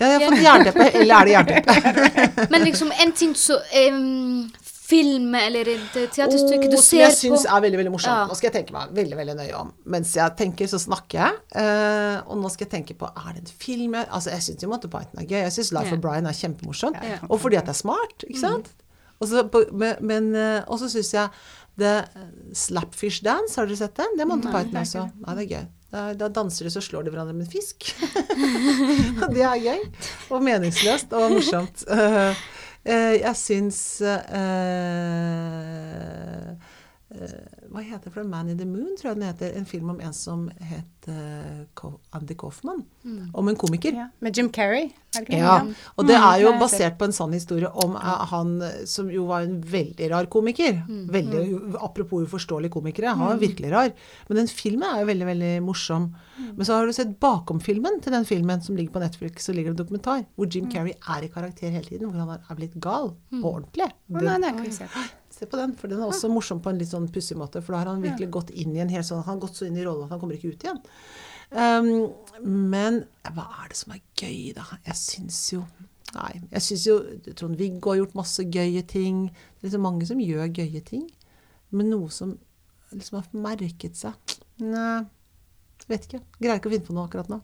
Ja, 0.01 0.11
jeg 0.11 0.19
har 0.19 0.27
fått 0.27 0.45
jernteppe, 0.49 0.89
eller 0.99 1.15
er 1.15 1.31
det 1.31 1.37
jernteppe? 1.37 2.49
men 2.57 2.67
liksom 2.67 2.91
en 3.05 3.15
ting 3.15 3.37
så 3.39 3.61
em, 3.85 4.49
Film 4.85 5.33
eller 5.39 5.69
et 5.73 5.95
teaterstykke 6.13 6.69
du 6.69 6.77
Åh, 6.77 6.83
som 6.85 6.99
jeg 6.99 7.13
på 7.15 7.17
syns 7.17 7.47
er 7.49 7.63
veldig 7.65 7.79
veldig 7.81 7.93
morsomt. 7.95 8.13
Ja. 8.13 8.29
Nå 8.29 8.37
skal 8.37 8.51
jeg 8.51 8.57
tenke 8.59 8.75
meg 8.77 8.93
veldig 8.99 9.17
veldig 9.17 9.37
nøye 9.39 9.55
om. 9.57 9.71
Mens 9.95 10.13
jeg 10.19 10.37
tenker, 10.37 10.69
så 10.69 10.81
snakker 10.83 11.21
jeg. 11.23 11.39
Uh, 11.57 12.19
og 12.29 12.43
nå 12.43 12.51
skal 12.53 12.67
jeg 12.67 12.73
tenke 12.75 12.97
på 13.01 13.09
er 13.09 13.31
det 13.33 13.47
en 13.47 13.53
film 13.65 13.97
Altså, 14.03 14.35
jeg 14.35 14.45
syns 14.45 14.67
jo 14.67 14.69
Monty 14.69 14.91
Python 14.93 15.23
er 15.23 15.29
gøy. 15.31 15.41
Jeg 15.47 15.55
syns 15.57 15.73
Life 15.73 15.89
yeah. 15.89 15.97
of 15.97 16.05
Brian 16.05 16.29
er 16.29 16.37
kjempemorsomt. 16.37 17.01
Ja. 17.01 17.23
Og 17.31 17.41
fordi 17.41 17.61
at 17.61 17.71
det 17.71 17.73
er 17.73 17.81
smart, 17.81 18.27
ikke 18.29 18.43
sant? 18.43 18.75
Mm. 18.75 19.29
så 19.31 19.45
men 20.05 20.35
eh, 20.37 20.61
og 20.69 20.83
så 20.83 20.91
syns 20.93 21.15
jeg 21.15 21.45
The 21.81 21.95
Slapfish 22.53 23.25
Dance, 23.25 23.57
har 23.57 23.71
dere 23.71 23.81
sett 23.81 23.97
den? 23.97 24.19
Det 24.19 24.27
er 24.27 24.31
Monty 24.31 24.53
Python 24.53 24.83
også. 24.83 25.07
Nei, 25.25 25.39
det 25.39 25.47
er 25.47 25.51
gøy. 25.55 25.65
Da, 25.95 26.03
da 26.19 26.29
danser 26.35 26.67
de 26.67 26.75
så 26.75 26.83
slår 26.83 27.07
de 27.07 27.15
hverandre 27.15 27.37
med 27.37 27.47
en 27.47 27.53
fisk. 27.53 27.87
Det 29.35 29.45
er 29.47 29.61
gøy. 29.63 29.83
Og 30.35 30.43
meningsløst 30.43 31.15
og 31.15 31.37
morsomt. 31.37 31.87
Eh, 31.89 32.19
eh, 32.29 32.45
jeg 32.93 33.37
syns 33.37 34.01
eh, 34.01 34.19
eh, 37.11 37.54
Hva 37.75 37.83
heter 37.83 38.07
det 38.09 38.13
for? 38.15 38.25
Man 38.31 38.49
in 38.53 38.59
the 38.61 38.67
Moon, 38.69 38.93
tror 38.97 39.11
jeg 39.13 39.19
den 39.21 39.27
heter. 39.29 39.55
En 39.59 39.65
film 39.67 39.91
om 39.91 40.01
en 40.01 40.13
som 40.15 40.45
het 40.63 41.09
uh, 41.11 41.65
Andy 41.85 41.99
Andy 42.15 42.35
Kaufman. 42.39 42.85
Om 43.35 43.49
en 43.51 43.57
komiker. 43.61 43.97
Ja. 43.99 44.07
Med 44.25 44.37
Jim 44.39 44.49
Carrey. 44.55 44.93
Ja, 45.31 45.61
og 45.95 46.07
det 46.09 46.17
er 46.17 46.41
jo 46.43 46.49
det 46.51 46.59
basert 46.59 46.97
på 46.99 47.07
en 47.07 47.13
sann 47.15 47.35
historie 47.37 47.69
om 47.85 47.93
uh, 47.95 48.25
han 48.33 48.57
som 48.91 49.11
jo 49.13 49.27
var 49.29 49.45
en 49.47 49.61
veldig 49.61 50.09
rar 50.11 50.27
komiker. 50.33 50.81
Veldig, 50.89 51.43
Apropos 51.83 52.25
uforståelige 52.27 52.73
komikere, 52.75 53.13
han 53.15 53.27
var 53.35 53.43
virkelig 53.43 53.71
rar. 53.75 53.93
Men 54.29 54.41
den 54.43 54.51
filmen 54.51 54.87
er 54.89 55.03
jo 55.05 55.11
veldig, 55.13 55.29
veldig 55.33 55.53
morsom. 55.67 56.09
Men 56.55 56.67
så 56.67 56.79
har 56.79 56.87
du 56.87 56.95
sett 56.97 57.13
bakom-filmen 57.23 58.01
til 58.03 58.15
den 58.17 58.25
filmen 58.27 58.63
som 58.65 58.75
ligger 58.79 58.95
på 58.97 59.03
Netflix, 59.05 59.45
så 59.47 59.53
ligger 59.55 59.71
det 59.75 59.79
en 59.81 59.83
dokumentar 59.85 60.25
hvor 60.35 60.51
Jim 60.51 60.67
Carrey 60.73 60.95
er 60.99 61.27
i 61.27 61.31
karakter 61.31 61.71
hele 61.75 61.87
tiden, 61.87 62.09
hvor 62.11 62.19
han 62.25 62.39
er- 62.39 62.55
blitt 62.59 62.75
gal. 62.83 63.13
På 63.43 63.55
ordentlig. 63.59 63.91
Å, 64.15 64.21
nei, 64.23 64.39
det 64.43 64.51
Se 65.35 65.49
på 65.51 65.59
den, 65.59 65.73
for 65.75 65.91
den 65.91 65.99
er 65.99 66.07
også 66.07 66.31
morsom 66.31 66.61
på 66.63 66.71
en 66.71 66.79
litt 66.79 66.93
sånn 66.93 67.09
pussig 67.13 67.37
måte. 67.39 67.63
For 67.65 67.75
da 67.75 67.83
har 67.83 67.91
han 67.91 68.05
virkelig 68.05 68.29
gått 68.37 68.53
inn 68.55 68.77
i 68.77 68.83
en 68.85 68.93
hel 68.93 69.03
sånn 69.07 69.25
Han 69.25 69.35
har 69.35 69.43
gått 69.43 69.59
så 69.59 69.67
inn 69.67 69.79
i 69.81 69.87
rollen 69.87 70.07
at 70.07 70.15
han 70.15 70.21
kommer 70.23 70.39
ikke 70.39 70.55
ut 70.55 70.67
igjen. 70.67 70.79
Um, 71.55 71.89
men 72.71 73.03
hva 73.35 73.49
er 73.63 73.73
det 73.73 73.79
som 73.79 73.95
er 73.95 74.03
gøy, 74.19 74.55
da? 74.57 74.65
Jeg 74.87 74.99
syns 75.01 75.41
jo 75.53 75.65
Nei, 76.15 76.45
jeg 76.53 76.63
syns 76.63 76.85
jo 76.87 76.95
Trond-Viggo 77.27 77.91
har 77.91 77.99
gjort 77.99 78.13
masse 78.15 78.45
gøye 78.47 78.85
ting. 78.87 79.25
Det 79.33 79.65
er 79.65 79.67
liksom 79.67 79.83
mange 79.83 80.07
som 80.07 80.21
gjør 80.23 80.53
gøye 80.61 80.83
ting. 80.87 81.09
Men 81.75 81.91
noe 81.91 82.13
som 82.15 82.37
liksom 82.95 83.19
har 83.19 83.31
merket 83.35 83.99
seg 83.99 84.37
Nei, 84.63 85.03
vet 85.91 86.07
ikke. 86.09 86.21
Greier 86.41 86.59
ikke 86.61 86.71
å 86.71 86.73
finne 86.73 86.87
på 86.87 86.95
noe 86.97 87.05
akkurat 87.09 87.29
nå. 87.29 87.39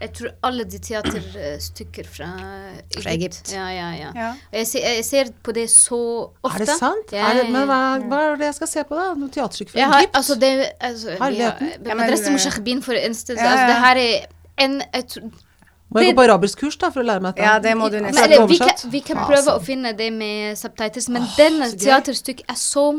Jeg 0.00 0.12
tror 0.18 0.32
alle 0.48 0.64
de 0.66 0.80
teaterstykker 0.82 2.08
fra 2.10 2.28
Egypt. 2.72 2.98
Fra 3.04 3.12
Egypt. 3.14 3.52
Ja, 3.54 3.66
ja, 3.74 3.88
ja. 3.98 4.10
Ja. 4.18 4.30
Og 4.50 4.58
Jeg, 4.58 4.68
ser, 4.72 4.86
jeg 4.98 5.04
ser 5.08 5.32
på 5.46 5.54
det 5.56 5.66
så 5.72 6.00
ofte. 6.42 6.56
Er 6.62 6.66
det 6.66 6.78
sant? 6.80 7.14
Ja, 7.14 7.28
er 7.30 7.40
det, 7.42 7.46
men 7.54 7.68
hva, 7.70 7.80
hva 8.10 8.20
er 8.32 8.38
det 8.40 8.50
jeg 8.50 8.58
skal 8.60 8.72
se 8.72 8.86
på, 8.88 8.98
da? 8.98 9.08
Noe 9.18 9.32
teaterstykke 9.34 9.74
fra 9.74 9.82
Jeg 9.82 9.92
har, 9.92 10.04
Egypt? 10.04 10.18
altså 10.20 10.38
det, 10.42 10.52
altså, 10.90 11.16
Herligheten. 11.22 11.72
Ja, 11.86 11.98
men, 12.00 12.34
Mushakhbin, 12.38 12.82
for 12.82 12.98
instance. 12.98 13.42
ja, 13.42 13.50
Altså, 13.54 13.66
det 13.70 13.80
her 13.86 14.02
er 14.04 14.64
en 14.64 14.80
jeg 14.82 15.08
tror, 15.14 15.30
Må 15.90 16.00
jeg 16.00 16.08
det- 16.08 16.14
gå 16.14 16.20
på 16.20 16.24
arabisk 16.24 16.58
kurs 16.58 16.76
da, 16.76 16.90
for 16.90 17.00
å 17.02 17.04
lære 17.06 17.20
meg 17.22 17.34
dette? 17.34 17.44
Ja, 17.44 17.58
det 17.58 17.76
må 17.76 17.88
du 17.90 18.00
nesten. 18.00 18.18
er 18.18 18.24
eller, 18.24 18.46
vi, 18.48 18.58
kan, 18.58 18.68
vi 18.90 19.00
kan 19.00 19.16
prøve 19.16 19.38
awesome. 19.38 19.60
å 19.60 19.64
finne 19.64 19.92
det 19.96 20.12
med 20.12 20.56
subtitles, 20.58 21.08
men 21.08 21.22
denne 21.36 21.64
så 21.70 21.76
gøy. 21.76 21.84
teaterstykket 21.84 22.44
er 22.50 22.54
så 22.54 22.92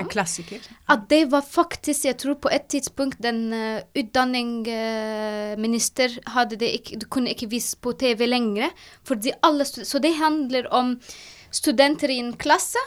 En 0.00 0.08
klassiker. 0.08 0.58
at 0.88 1.08
det 1.08 1.30
var 1.30 1.42
faktisk, 1.42 2.04
jeg 2.04 2.16
tror 2.16 2.34
på 2.34 2.48
et 2.50 2.68
tidspunkt 2.68 3.22
den 3.22 3.52
uh, 3.52 3.80
utdanningsminister 3.94 6.18
hadde 6.26 6.56
det 6.56 6.72
ikke, 6.80 6.96
du 6.98 7.06
kunne 7.06 7.28
ikke 7.30 7.48
vise 7.50 7.76
på 7.76 7.92
TV 7.92 8.26
lenger. 8.26 8.70
Fordi 9.04 9.32
alle, 9.42 9.64
så 9.64 9.98
det 10.00 10.14
handler 10.16 10.66
om 10.72 11.00
studenter 11.50 12.08
i 12.10 12.18
en 12.18 12.32
klasse 12.32 12.78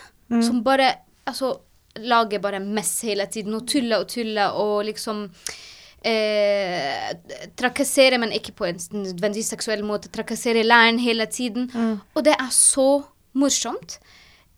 som 0.41 0.63
bare 0.63 0.95
altså, 1.27 1.57
lager 1.95 2.39
bare 2.39 2.59
mess 2.59 3.01
hele 3.05 3.25
tiden 3.29 3.53
og 3.53 3.67
tuller 3.67 3.97
og 4.01 4.07
tuller 4.07 4.49
og 4.57 4.85
liksom 4.87 5.29
eh, 6.05 7.13
trakassere, 7.59 8.19
men 8.21 8.31
ikke 8.35 8.51
på 8.57 8.67
en 8.69 8.79
nødvendig 8.91 9.45
seksuell 9.47 9.83
måte. 9.87 10.09
trakassere 10.13 10.63
læreren 10.63 10.99
hele 10.99 11.25
tiden. 11.25 11.71
Og 12.15 12.25
det 12.25 12.35
er 12.39 12.49
så 12.51 13.03
morsomt 13.33 13.99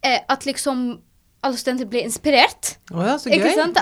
eh, 0.04 0.20
at 0.30 0.46
liksom 0.46 1.00
alle 1.46 1.58
studenter 1.62 1.86
ble 1.86 2.02
inspirert 2.02 2.72
oh 2.92 3.04
ja? 3.06 3.16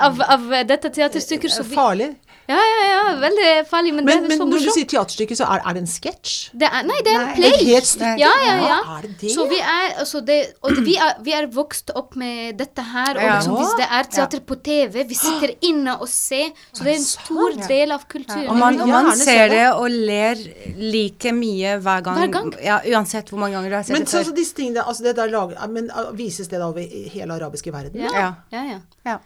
Av, 0.03 0.21
av 0.35 0.49
dette 0.67 0.89
teaterstykket. 0.91 1.61
Farlig. 1.71 2.09
Ja, 2.49 2.57
ja, 2.59 2.79
ja, 2.89 3.01
veldig 3.21 3.49
farlig, 3.69 3.93
men, 3.95 4.05
Men, 4.05 4.23
det 4.23 4.27
men 4.27 4.31
er 4.35 4.41
så 4.41 4.47
når 4.49 4.65
du 4.65 4.71
sier 4.75 4.87
teaterstykke, 4.91 5.35
så 5.39 5.45
er, 5.47 5.61
er 5.63 5.77
det 5.77 5.81
en 5.83 5.87
sketsj? 5.87 6.33
Nei, 6.59 6.97
det 7.05 7.13
er 7.13 7.21
en 7.21 7.29
play. 7.37 7.53
er 7.53 7.63
helt 7.69 8.01
ja, 8.03 8.09
Ja, 8.19 8.31
ja, 8.43 8.55
ja. 8.67 8.79
Er 8.97 9.05
det 9.07 9.13
det? 9.21 9.31
Så 9.31 9.45
vi 9.47 9.59
er, 9.61 9.93
altså 10.03 10.21
det, 10.27 10.39
og 10.61 10.81
vi 10.83 10.97
er, 10.99 11.13
vi 11.23 11.35
er 11.37 11.47
vokst 11.55 11.93
opp 11.95 12.17
med 12.19 12.59
dette 12.59 12.83
her, 12.89 13.15
og 13.15 13.23
liksom 13.23 13.57
hvis 13.61 13.73
det 13.79 13.87
er 13.99 14.11
teater 14.17 14.43
på 14.51 14.59
TV, 14.65 14.99
vi 15.07 15.19
sitter 15.19 15.55
inne 15.69 15.95
og 16.03 16.11
ser, 16.11 16.51
så 16.73 16.83
det 16.83 16.93
er 16.97 16.99
en 16.99 17.07
stor 17.07 17.57
del 17.71 17.95
av 17.95 18.05
kulturen. 18.11 18.47
Og 18.51 18.59
man, 18.59 18.81
og 18.83 18.91
man 18.91 19.11
ser 19.19 19.47
det. 19.53 19.65
og 19.71 19.87
ler 19.89 20.43
like 20.83 21.31
mye 21.35 21.77
hver 21.79 22.03
gang. 22.05 22.21
Hver 22.25 22.33
gang. 22.37 22.53
Ja, 22.63 22.81
uansett 22.91 23.31
hvor 23.31 23.39
mange 23.39 23.55
ganger 23.55 23.71
du 23.71 23.79
har 23.79 23.87
sett 23.87 23.95
Men 23.95 24.07
det 24.07 24.13
før. 24.17 24.31
så 24.31 24.35
disse 24.35 24.59
tingene, 24.59 24.83
altså 24.83 25.07
det 25.07 25.15
der 25.19 25.31
lag, 25.31 25.55
men 25.71 25.87
uh, 25.95 26.11
vises 26.17 26.51
det 26.51 26.59
da 26.59 26.67
over 26.67 26.83
hele 26.83 27.39
arabiske 27.39 27.71
verden? 27.73 28.03
Ja, 28.03 28.11
Ja. 28.13 28.31
ja, 28.51 28.63
ja. 28.73 28.79
Ja. 29.05 29.19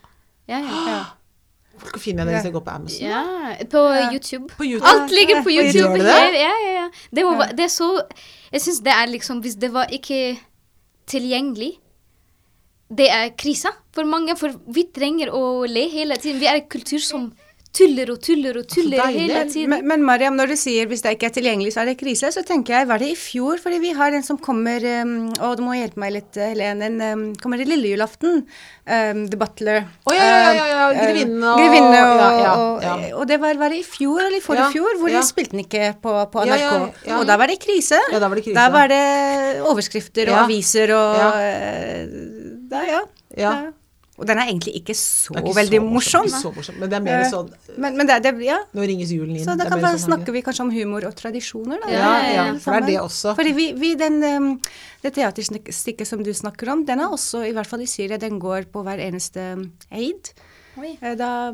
ja, 0.48 0.60
ja. 0.62 1.06
Hvor 1.82 2.02
finner 2.02 2.24
jeg 2.24 2.28
det 2.28 2.36
hvis 2.36 2.48
jeg 2.50 2.56
går 2.58 2.66
på 2.68 2.76
Amazon? 2.76 3.08
ja. 3.08 3.24
På 3.72 3.84
YouTube. 4.14 4.48
På 4.58 4.66
YouTube? 4.66 4.92
Alt 4.92 5.12
ligger 5.12 5.44
på 5.44 5.54
YouTube. 5.54 5.98
det? 6.00 6.14
Ja, 6.14 6.54
ja, 6.66 6.72
ja. 6.78 6.86
Det, 7.16 7.26
var, 7.26 7.52
det 7.58 7.66
er 7.68 7.74
så 7.74 7.90
Jeg 8.52 8.62
syns 8.62 8.80
det 8.86 8.94
er 8.94 9.12
liksom 9.12 9.42
Hvis 9.44 9.56
det 9.56 9.74
var 9.74 9.92
ikke 9.92 10.40
tilgjengelig 11.08 11.78
det 12.88 13.10
er 13.12 13.34
krisa 13.36 13.74
for 13.96 14.08
mange, 14.08 14.36
for 14.40 14.54
vi 14.72 14.86
trenger 14.96 15.28
å 15.36 15.66
le 15.68 15.90
hele 15.92 16.16
tiden. 16.22 16.40
Vi 16.40 16.48
er 16.48 16.62
en 16.62 16.70
kultur 16.72 17.02
som 17.04 17.26
tuller 17.78 18.10
og 18.14 18.20
tuller 18.26 18.58
og 18.62 18.66
tuller 18.72 19.04
hele 19.14 19.44
tiden. 19.52 19.70
Men, 19.76 19.86
men 19.92 20.06
Mariam, 20.08 20.34
når 20.40 20.54
du 20.54 20.56
sier 20.58 20.88
hvis 20.90 21.04
det 21.06 21.12
ikke 21.18 21.28
er 21.30 21.36
tilgjengelig, 21.36 21.74
så 21.76 21.84
er 21.84 21.92
det 21.92 21.98
krise, 22.00 22.32
så 22.34 22.42
tenker 22.48 22.74
jeg, 22.80 22.88
var 22.90 23.02
det 23.04 23.12
i 23.14 23.18
fjor? 23.20 23.62
Fordi 23.62 23.78
vi 23.84 23.92
har 23.98 24.16
en 24.18 24.26
som 24.26 24.40
kommer 24.42 24.82
um, 25.04 25.14
Å, 25.38 25.52
du 25.60 25.62
må 25.66 25.76
hjelpe 25.78 26.02
meg 26.02 26.16
litt, 26.18 26.40
Helen. 26.42 26.82
En 26.88 26.98
um, 27.06 27.26
kommer 27.44 27.62
i 27.62 27.68
lille 27.70 27.92
julaften. 27.94 28.42
Um, 28.88 29.26
The 29.30 29.38
Butler. 29.42 29.86
Å, 30.08 30.16
ja, 30.16 30.26
ja, 30.26 30.40
ja, 30.40 30.54
ja, 30.56 30.66
ja, 30.72 30.90
Grevinne 31.04 31.54
og- 31.54 31.60
Grevinne 31.62 32.02
og, 32.02 32.18
ja, 32.24 32.30
ja, 32.42 32.52
og, 32.58 32.84
ja. 32.88 32.96
og 33.20 33.26
det 33.30 33.38
var, 33.44 33.58
var 33.62 33.74
det 33.76 33.82
i 33.84 33.88
fjor 33.88 34.22
eller 34.26 34.38
i 34.40 34.44
forrige 34.46 34.68
Ja, 34.68 34.74
fjor, 34.74 34.98
hvor 35.02 35.12
ja. 35.14 35.22
de 35.22 35.28
spilte 35.30 35.54
den 35.58 35.64
ikke 35.66 35.90
på, 36.02 36.14
på 36.34 36.46
NRK. 36.48 36.62
ja, 36.64 36.72
ja. 37.12 37.18
Og 37.20 37.28
da 37.30 37.36
var 37.42 37.52
det 37.52 37.60
krise. 37.64 38.00
Ja, 38.12 38.22
da 38.24 38.30
var 38.32 38.40
det 38.40 38.46
krise. 38.48 38.56
Da 38.58 38.70
var 38.74 38.88
det 38.92 39.02
overskrifter 39.68 40.32
og 40.32 40.38
Ja. 40.38 40.44
aviser 40.48 40.96
og 40.96 41.20
Ja. 41.20 41.30
eh, 41.44 42.08
Da, 42.68 42.82
ja. 42.84 43.02
Ja. 43.38 43.52
Ja. 44.18 44.24
Og 44.24 44.26
den 44.26 44.40
er 44.42 44.48
egentlig 44.50 44.74
ikke 44.80 44.96
så 44.98 45.36
ikke 45.38 45.54
veldig 45.54 45.78
så 45.78 45.86
morsom. 45.86 46.26
Ikke 46.26 46.42
så 46.42 46.52
morsom, 46.56 46.78
men 46.82 46.90
det 46.90 46.96
er 46.98 47.04
mer 47.06 47.20
Eh, 47.22 47.30
sånn 47.30 47.52
Men, 47.78 47.98
men 47.98 48.08
det, 48.10 48.16
det, 48.26 48.32
ja. 48.42 48.58
Nå 48.74 48.82
ringes 48.90 49.12
julen 49.14 49.36
inn. 49.36 49.46
Så 49.46 49.54
da 49.58 49.68
kan 49.70 49.80
sånn 49.84 50.00
snakker 50.08 50.34
vi 50.34 50.42
kanskje 50.42 50.64
om 50.66 50.72
humor 50.74 51.06
og 51.06 51.14
tradisjoner, 51.16 51.78
da. 51.84 51.92
Ja, 51.94 52.10
ja, 52.26 52.32
ja, 52.34 52.46
for 52.58 52.74
det 52.74 52.82
er 52.82 52.88
det 52.88 53.00
også. 53.04 53.36
Fordi 53.38 53.54
vi, 53.54 53.68
vi 53.78 53.94
den, 53.96 54.18
um, 54.24 54.50
det 55.04 55.14
teaterstykket 55.14 56.08
som 56.10 56.24
du 56.26 56.34
snakker 56.34 56.74
om, 56.74 56.84
den 56.86 57.00
er 57.00 57.14
også, 57.14 57.46
i 57.46 57.54
hvert 57.54 57.70
fall 57.70 57.82
i 57.86 57.86
Syria, 57.86 58.18
den 58.18 58.40
går 58.42 58.66
på 58.74 58.82
hver 58.84 58.98
eneste 59.06 59.52
eid. 59.92 60.02
aid. 60.02 60.34
Oi. 60.82 60.98
Eh, 61.02 61.16
Da 61.16 61.54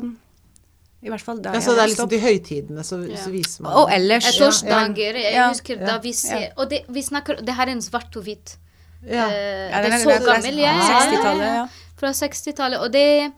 I 1.04 1.10
hvert 1.12 1.20
fall 1.20 1.38
da 1.44 1.52
Ja, 1.52 1.60
så 1.60 1.74
det 1.76 1.82
er 1.84 1.88
liksom 1.92 2.08
de 2.08 2.18
høytidene 2.18 2.80
så, 2.84 2.96
så 3.20 3.30
viser 3.30 3.62
man 3.62 3.72
Og 3.76 3.90
ellers. 3.92 4.24
Eh, 4.24 4.68
Ja. 4.68 4.80
Jeg 4.88 5.48
husker 5.52 5.76
Ja. 5.80 5.86
da 5.86 5.98
vi 6.00 6.12
ser 6.12 6.52
Og 6.56 6.70
det, 6.70 6.84
vi 6.88 7.02
snakker 7.02 7.44
Det 7.44 7.54
her 7.54 7.66
er 7.68 7.72
en 7.72 7.82
svart 7.82 8.16
og 8.16 8.24
hvit. 8.24 8.56
ja. 9.04 9.26
Uh, 9.28 9.68
Ja, 9.70 9.82
det 9.82 9.92
er 9.92 9.98
så 10.00 10.16
gammel. 10.24 10.54
Ja, 10.56 10.72
ja, 10.72 10.76
ja, 10.80 11.00
60-tallet, 11.04 11.44
ja. 11.44 11.66
Fra 11.98 12.12
60-tallet. 12.14 12.80
Og 12.80 12.92
det 12.92 13.32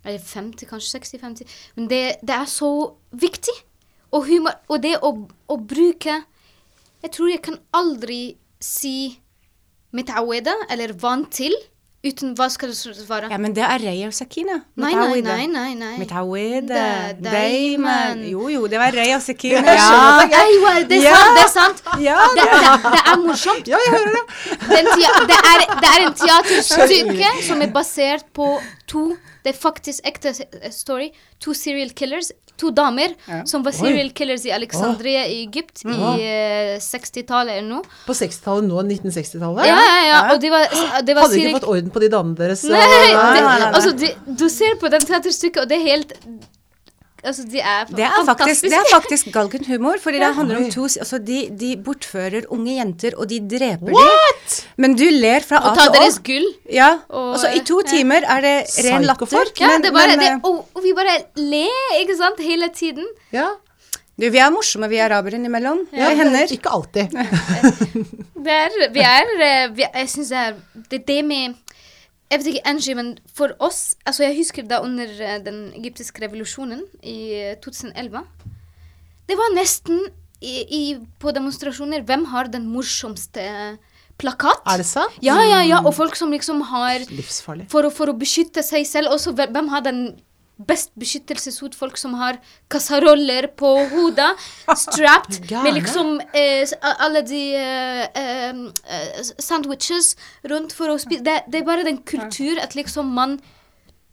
Eller 0.00 0.18
50, 0.18 0.64
kanskje 0.64 0.98
60-50. 0.98 1.56
Men 1.76 1.88
det, 1.90 2.04
det 2.24 2.34
er 2.34 2.48
så 2.48 2.70
viktig. 3.12 3.56
Og 4.10 4.24
humor 4.26 4.56
Og 4.68 4.82
det 4.82 4.96
å, 5.04 5.12
å 5.48 5.56
bruke 5.56 6.22
Jeg 7.02 7.12
tror 7.12 7.30
jeg 7.30 7.42
kan 7.44 7.58
aldri 7.72 8.36
si 8.60 9.18
mitaweda, 9.96 10.52
eller 10.70 10.92
vant 11.00 11.30
til, 11.32 11.54
uten 12.04 12.34
Hva 12.38 12.46
skal 12.48 12.70
det 12.72 12.76
svare? 12.96 13.28
Ja, 13.30 13.36
men 13.36 13.52
det 13.52 13.60
er 13.66 13.78
Rey 13.82 14.04
og 14.06 14.14
Sakina. 14.16 14.54
Nei, 14.80 14.92
nei, 14.96 15.20
nei, 15.20 15.46
nei. 15.52 15.74
nei. 15.76 15.90
Mitawida, 16.00 17.12
Da- 17.20 17.30
Dayman. 17.34 18.22
Jo, 18.30 18.48
jo, 18.48 18.62
det 18.72 18.78
var 18.80 18.92
Rey 18.96 19.12
og 19.14 19.20
Sakina. 19.22 19.60
Ja, 19.60 20.26
Ja. 20.26 20.86
Det 20.88 21.00
er 21.44 21.48
sant. 21.52 21.82
Ja, 22.00 22.16
Det, 22.34 22.46
det, 22.46 22.92
det 22.94 23.02
er 23.12 23.16
morsomt. 23.26 23.68
ja, 23.68 23.76
jeg 23.84 23.92
hører 23.96 24.12
det. 24.16 24.24
Det, 25.28 25.38
er, 25.52 25.66
det 25.80 25.90
er 25.90 26.06
en 26.06 26.14
teaterstykke 26.24 27.32
som 27.46 27.62
er 27.62 27.72
basert 27.74 28.24
på 28.36 28.48
to 28.88 29.16
Det 29.44 29.54
er 29.54 29.58
faktisk 29.58 30.04
ekte 30.04 30.34
story. 30.72 31.10
To 31.40 31.54
serial 31.54 31.90
killers. 31.96 32.32
To 32.60 32.70
damer 32.76 33.14
som 33.48 33.62
var 33.64 33.72
serial 33.76 34.10
killers 34.16 34.44
i 34.44 34.52
Alexandria 34.52 35.22
i 35.26 35.38
Egypt 35.46 35.82
i 35.86 35.94
uh, 35.96 36.76
60-tallet 36.84 37.56
eller 37.56 37.68
noe. 37.70 37.82
På 38.06 38.12
60-tallet 38.16 38.68
nå, 38.68 38.82
1960-tallet? 38.84 39.64
Ja, 39.70 39.78
ja, 39.80 39.98
ja. 40.10 40.20
Og 40.34 40.40
de 40.44 40.52
var, 40.52 40.66
de 40.68 41.16
var 41.16 41.24
Hadde 41.24 41.34
serial- 41.34 41.50
ikke 41.54 41.58
fått 41.60 41.68
orden 41.74 41.90
på 41.94 42.04
de 42.04 42.12
damene 42.12 42.36
deres? 42.42 42.64
Nei, 42.68 42.80
Nei, 42.84 43.12
nei, 43.16 43.42
nei. 43.48 43.70
altså, 43.72 43.92
de, 43.96 44.12
du 44.42 44.46
ser 44.52 44.76
på 44.82 44.90
den 44.92 45.06
teaterstykket, 45.08 45.62
og 45.64 45.70
det 45.72 45.80
er 45.80 45.86
helt 45.88 46.16
Altså, 47.20 47.42
de 47.44 47.60
er, 47.60 47.84
Det 47.92 48.00
er 48.06 48.22
faktisk, 48.24 48.64
det 48.64 48.72
er 48.78 48.86
faktisk 48.88 49.26
galgenhumor. 49.34 49.98
fordi 50.00 50.18
det 50.22 50.30
handler 50.34 50.56
om 50.62 50.70
to 50.72 50.86
altså 50.88 51.18
de, 51.20 51.50
de 51.52 51.74
bortfører 51.84 52.46
unge 52.48 52.78
jenter, 52.78 53.12
og 53.20 53.28
de 53.28 53.40
dreper 53.44 53.92
What?! 53.92 54.54
dem. 54.56 54.59
Men 54.80 54.94
du 54.96 55.04
ler 55.12 55.44
fra 55.44 55.58
A 55.60 55.70
Og 55.70 55.76
ta 55.76 55.86
til 55.86 55.90
Å. 55.92 55.96
deres 55.98 56.18
gull. 56.24 56.46
Ja, 56.72 56.90
Og- 57.10 57.34
og 57.34 57.38
så 57.42 57.50
i 57.52 57.60
to 57.68 57.82
timer 57.84 58.24
er 58.24 58.40
det 58.40 58.54
ren 58.86 59.04
latter. 59.04 59.50
Ja, 59.60 59.68
men- 59.74 59.82
det 59.82 59.92
bare, 59.92 60.16
men, 60.16 60.18
det, 60.18 60.28
eh, 60.32 60.38
og, 60.48 60.68
og 60.74 60.82
vi 60.82 60.92
bare 60.96 61.18
ler, 61.36 61.98
ikke 62.00 62.16
sant, 62.16 62.38
hele 62.40 62.68
tiden. 62.72 63.06
Ja. 63.32 63.50
du, 64.20 64.28
vi 64.28 64.38
er 64.38 64.50
morsomme, 64.52 64.88
vi 64.88 64.96
arabere 65.00 65.36
innimellom. 65.36 65.86
ja 65.92 66.08
det 66.10 66.16
hender. 66.16 66.46
Ikke 66.52 66.70
alltid. 66.72 67.10
Det 68.44 68.52
er, 68.56 68.70
vi 68.92 69.00
er, 69.04 69.30
eh, 69.44 69.68
vi, 69.76 69.84
jeg 69.94 70.08
synes 70.08 70.28
det 70.28 70.38
er 70.38 70.54
det, 70.90 71.06
det 71.06 71.24
med 71.24 71.54
Jeg 72.30 72.38
vet 72.38 72.46
ikke, 72.46 72.66
Angie, 72.70 72.94
men 72.94 73.18
for 73.34 73.50
oss 73.60 73.96
altså 74.06 74.22
Jeg 74.24 74.36
husker 74.38 74.62
da 74.62 74.78
under 74.80 75.04
eh, 75.20 75.38
den 75.44 75.72
egyptiske 75.76 76.22
revolusjonen 76.22 76.80
i 77.02 77.32
eh, 77.34 77.54
2011 77.60 78.22
Det 79.28 79.36
var 79.36 79.52
nesten 79.54 80.00
i, 80.40 80.64
i, 80.70 80.98
på 81.20 81.34
demonstrasjoner 81.36 82.02
Hvem 82.06 82.24
har 82.32 82.48
den 82.48 82.64
morsomste 82.72 83.44
plakat? 84.20 84.62
Er 84.68 84.82
det 84.82 84.88
sant? 84.88 85.20
Ja, 85.24 85.38
ja, 85.42 85.60
ja. 85.66 85.82
Og 85.84 85.94
folk 85.96 86.16
som 86.18 86.32
liksom 86.34 86.62
har 86.70 87.06
Livsfarlig. 87.10 87.68
For 87.72 87.88
for 87.94 88.12
å 88.12 88.16
beskytte 88.18 88.62
seg 88.66 88.86
selv. 88.88 89.14
Også 89.16 89.32
hvem 89.36 89.70
har 89.72 89.84
den 89.86 90.02
best 90.68 90.92
beskyttelseshud? 91.00 91.74
Folk 91.78 91.96
som 92.00 92.14
har 92.20 92.38
kasseroller 92.72 93.48
på 93.56 93.70
hodet, 93.92 94.30
strapped, 94.84 95.40
med 95.50 95.78
liksom 95.78 96.18
eh, 96.36 96.68
alle 97.00 97.22
de 97.26 97.44
eh, 97.56 98.04
eh, 98.22 98.60
eh, 98.98 99.30
sandwiches 99.40 100.14
rundt 100.52 100.76
for 100.76 100.92
å 100.92 100.98
spise 101.00 101.24
det, 101.24 101.38
det 101.48 101.62
er 101.62 101.68
bare 101.68 101.86
den 101.88 102.02
kultur 102.04 102.60
at 102.62 102.76
liksom 102.78 103.12
man 103.16 103.38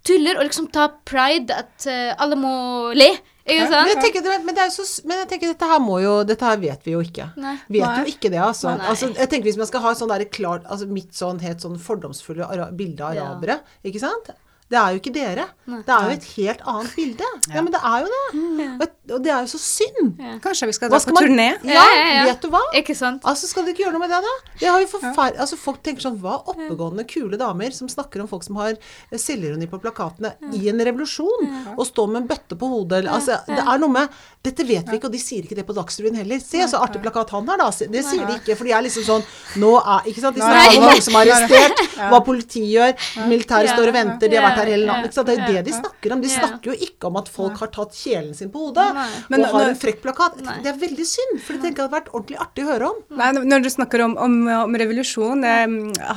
tuller 0.08 0.40
og 0.40 0.48
liksom 0.48 0.70
tar 0.72 0.94
pride 1.08 1.52
at 1.52 1.88
eh, 1.90 2.14
alle 2.18 2.40
må 2.40 2.54
le. 2.96 3.12
Ikke 3.48 3.68
Men 3.72 3.88
jeg, 3.88 4.00
tenker, 4.04 4.26
men, 4.44 4.56
det 4.58 4.64
er 4.66 4.72
så, 4.76 4.84
men 5.08 5.22
jeg 5.22 5.30
tenker 5.32 5.54
dette 5.54 5.70
her 5.70 5.80
må 5.80 6.02
jo 6.04 6.16
Dette 6.28 6.44
her 6.50 6.58
vet 6.60 6.84
vi 6.84 6.96
jo 6.98 7.04
ikke. 7.06 7.30
Nei. 7.40 7.54
Vet 7.72 7.86
Nei. 7.86 7.94
jo 8.02 8.12
ikke 8.12 8.32
det, 8.34 8.42
altså. 8.44 8.74
Nei. 8.76 8.90
altså. 8.92 9.08
Jeg 9.16 9.32
tenker 9.32 9.48
Hvis 9.50 9.60
man 9.62 9.70
skal 9.70 9.86
ha 9.86 9.94
et 9.96 10.02
sånn 10.02 10.12
der 10.12 10.26
klart 10.40 10.68
altså 10.68 10.90
Mitt 10.92 11.16
sånn 11.16 11.40
helt 11.44 11.64
sånn 11.64 11.80
fordomsfulle 11.80 12.50
bilde 12.76 13.06
av 13.08 13.16
Ja. 13.16 13.30
arabere, 13.32 13.62
ikke 13.88 14.04
sant? 14.04 14.34
Det 14.68 14.76
er 14.76 14.92
jo 14.92 15.00
ikke 15.00 15.12
dere. 15.16 15.44
Det 15.68 15.94
er 15.96 16.08
jo 16.10 16.16
et 16.18 16.26
helt 16.36 16.62
annet 16.68 16.96
bilde. 16.96 17.28
Ja, 17.54 17.62
men 17.64 17.72
det 17.72 17.80
er 17.88 18.02
jo 18.04 18.08
det. 18.12 18.66
Og, 18.84 19.14
og 19.16 19.22
det 19.24 19.32
er 19.32 19.46
jo 19.46 19.52
så 19.54 19.60
synd. 19.64 20.18
Kanskje 20.44 20.68
vi 20.68 20.74
skal 20.76 20.90
dra 20.92 21.00
skal 21.00 21.14
på 21.16 21.22
man- 21.22 21.30
turné? 21.30 21.46
Ja, 21.72 21.86
vet 22.28 22.42
du 22.44 22.50
hva? 22.52 22.60
Ikke 22.76 22.96
sant? 22.96 23.24
Altså, 23.28 23.48
Skal 23.48 23.64
dere 23.64 23.72
ikke 23.76 23.86
gjøre 23.86 23.96
noe 23.96 24.04
med 24.04 24.12
det, 24.12 24.20
da? 24.26 24.34
Det 24.60 24.68
har 24.68 24.82
jo 24.84 24.90
forferd... 24.92 25.38
Altså, 25.40 25.56
Folk 25.60 25.80
tenker 25.88 26.04
sånn 26.04 26.18
Hva 26.20 26.36
oppegående, 26.52 27.06
kule 27.08 27.40
damer 27.40 27.72
som 27.76 27.88
snakker 27.92 28.24
om 28.24 28.28
folk 28.28 28.44
som 28.44 28.60
har 28.60 28.74
eh, 28.76 29.18
selvironi 29.20 29.70
på 29.72 29.80
plakatene 29.84 30.34
i 30.56 30.68
en 30.72 30.84
revolusjon, 30.84 31.48
og 31.78 31.84
står 31.88 32.12
med 32.12 32.22
en 32.24 32.28
bøtte 32.34 32.60
på 32.60 32.68
hodet. 32.74 33.00
Eller 33.06 33.16
Altså, 33.16 33.40
det 33.48 33.64
er 33.64 33.80
noe 33.84 33.94
med 33.96 34.20
Dette 34.44 34.64
vet 34.68 34.88
vi 34.92 35.00
ikke, 35.00 35.08
og 35.08 35.16
de 35.16 35.20
sier 35.24 35.44
ikke 35.48 35.56
det 35.58 35.66
på 35.68 35.76
Dagsrevyen 35.76 36.16
heller. 36.20 36.40
Se 36.44 36.60
så 36.72 36.80
artig 36.84 37.02
plakat 37.04 37.32
han 37.36 37.48
har, 37.52 37.60
da. 37.64 37.72
Det 37.72 38.04
sier 38.08 38.28
de 38.28 38.36
ikke, 38.42 38.56
for 38.60 38.68
de 38.68 38.76
er 38.76 38.84
liksom 38.88 39.04
sånn 39.08 39.26
Nå 39.64 39.72
er 39.80 40.12
Ikke 40.12 40.24
sant? 40.24 40.36
De 40.36 40.44
snakker 40.44 40.78
om 40.80 40.88
noen 40.88 41.02
som 41.08 41.18
er 41.20 41.32
arrestert, 41.32 41.84
hva 42.12 42.20
politiet 42.28 42.68
gjør, 42.72 42.94
militæret 43.32 43.72
står 43.74 43.92
og 43.92 43.98
venter, 44.02 44.28
de 44.32 44.36
har 44.40 44.46
vært 44.48 44.56
her 44.60 44.72
hele 44.74 44.88
natten. 44.90 45.26
Det 45.28 45.34
er 45.34 45.42
jo 45.42 45.54
det 45.58 45.64
de 45.68 45.74
snakker 45.78 46.16
om. 46.16 46.22
De 46.24 46.32
snakker 46.34 46.72
jo 46.72 46.76
ikke 46.88 47.10
om 47.12 47.20
at 47.22 47.32
folk 47.32 47.58
har 47.64 47.72
tatt 47.76 47.96
kjelen 47.98 48.34
sin 48.38 48.52
på 48.54 48.68
hodet 48.68 48.88
Men 49.30 49.46
og 49.46 49.56
har 49.56 49.70
en 49.72 49.80
frekk 49.80 50.02
plakat. 50.06 50.40
Det 50.64 50.72
er 50.74 50.80
veldig 50.82 51.08
synd, 51.08 51.42
for 51.46 51.58
det 51.62 51.74
hadde 51.78 51.90
vært 51.94 52.12
ordentlig 52.14 52.40
artig 52.44 52.66
å 52.66 52.72
høre 52.74 52.92
om. 52.92 53.02
Nei, 53.22 53.32
når 53.38 53.66
du 53.66 53.70
snakker 53.74 54.06
om, 54.06 54.18
om, 54.18 54.38
om 54.64 54.80
revolusjon 54.84 55.44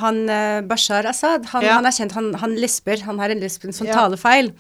Han 0.05 0.23
eh, 0.29 0.61
Bashar 0.67 1.07
Assad, 1.11 1.47
han, 1.55 1.63
Ja. 1.67 1.77
han 1.79 1.87
er 1.89 1.97
kjent, 1.97 2.13
han, 2.19 2.33
han 2.41 2.57
lisper. 2.57 3.03
Han 3.07 3.19
har 3.23 3.31
en 3.33 3.41
lisp, 3.43 3.65
en 3.65 3.77
sånn 3.77 3.93
talefeil. 3.93 4.53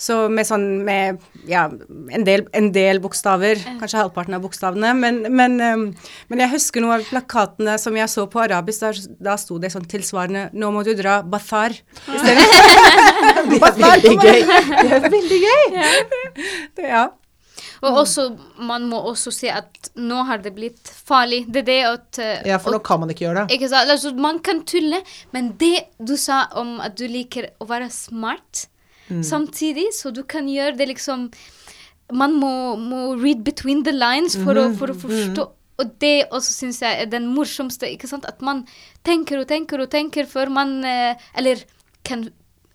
Så 0.00 0.24
med 0.28 0.46
sånn 0.48 0.66
med 0.84 1.22
ja, 1.48 1.68
en 1.68 2.24
del, 2.26 2.46
en 2.52 2.70
del 2.74 2.98
bokstaver, 3.04 3.60
kanskje 3.80 4.00
halvparten 4.00 4.34
av 4.36 4.42
bokstavene. 4.44 4.90
Men, 4.98 5.22
men, 5.30 5.56
men 6.28 6.44
jeg 6.44 6.52
husker 6.56 6.82
noen 6.82 6.98
av 6.98 7.08
plakatene 7.08 7.76
som 7.80 7.96
jeg 7.96 8.10
så 8.10 8.26
på 8.30 8.42
arabisk, 8.42 8.82
da, 8.82 9.14
da 9.30 9.36
sto 9.40 9.60
det 9.62 9.72
sånn 9.74 9.86
tilsvarende 9.88 10.48
'Nå 10.52 10.70
må 10.74 10.82
du 10.86 10.94
dra 10.98 11.20
Bathar'. 11.22 11.78
Det 13.50 13.60
er 13.60 13.76
veldig 13.80 14.16
gøy. 14.18 14.40
Det 14.46 14.96
er 14.96 15.04
veldig 15.10 15.42
gøy. 15.44 15.76
Det, 16.76 16.88
ja. 16.88 17.04
Og 17.84 17.98
også, 18.00 18.28
man 18.64 18.86
må 18.88 19.00
også 19.10 19.32
si 19.34 19.48
at 19.52 19.90
nå 20.00 20.22
har 20.28 20.40
det 20.44 20.54
blitt 20.56 20.88
farlig. 20.88 21.44
Det 21.52 21.64
er 21.64 21.68
det 21.68 21.80
at 21.88 22.20
eh, 22.22 22.46
Ja, 22.48 22.58
for 22.62 22.74
nå 22.74 22.80
kan 22.84 23.02
man 23.02 23.12
ikke 23.12 23.26
gjøre 23.26 23.44
det. 23.44 23.58
Ikke 23.58 23.68
sant? 23.72 23.90
Altså, 23.92 24.14
man 24.16 24.40
kan 24.44 24.62
tulle, 24.68 25.02
men 25.36 25.52
det 25.60 25.90
du 26.00 26.16
sa 26.20 26.46
om 26.60 26.78
at 26.84 26.96
du 26.98 27.04
liker 27.10 27.52
å 27.60 27.68
være 27.68 27.90
smart 27.92 28.66
samtidig, 29.22 29.86
så 29.92 30.10
du 30.10 30.22
kan 30.24 30.48
gjøre 30.48 30.76
det 30.78 30.88
liksom 30.88 31.30
Man 32.12 32.34
må, 32.36 32.76
må 32.76 33.14
read 33.16 33.44
between 33.44 33.82
the 33.82 33.92
lines 33.92 34.36
for, 34.36 34.52
å, 34.54 34.66
for 34.76 34.92
å 34.92 34.94
forstå. 34.94 35.44
Og 35.80 35.94
det 35.98 36.28
også 36.30 36.52
syns 36.52 36.82
jeg 36.82 37.00
er 37.00 37.06
den 37.10 37.26
morsomste. 37.32 37.88
ikke 37.90 38.06
sant? 38.06 38.26
At 38.28 38.42
man 38.44 38.66
tenker 39.02 39.40
og 39.40 39.48
tenker 39.48 39.80
og 39.80 39.88
tenker 39.90 40.26
før 40.28 40.50
man 40.52 40.84
eh, 40.84 41.16
Eller 41.34 41.64
kan 42.04 42.26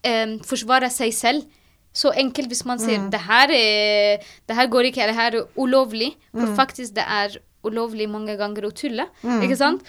eh, 0.03 0.33
forsvare 0.43 0.89
seg 0.89 1.13
selv. 1.13 1.45
Så 1.93 2.11
enkelt 2.17 2.47
hvis 2.49 2.65
man 2.65 2.79
sier 2.79 2.97
det 3.11 3.21
her, 3.27 3.49
er, 3.53 4.25
det 4.49 4.55
her 4.55 4.67
går 4.67 4.89
ikke, 4.89 5.07
det 5.07 5.15
her 5.15 5.35
er 5.37 5.47
ulovlig. 5.57 6.15
For 6.33 6.45
faktisk 6.57 6.95
det 6.95 7.05
er 7.05 7.37
ulovlig 7.63 8.09
mange 8.09 8.35
ganger 8.37 8.65
å 8.65 8.71
tulle. 8.71 9.07
Ikke 9.45 9.57
sant? 9.57 9.81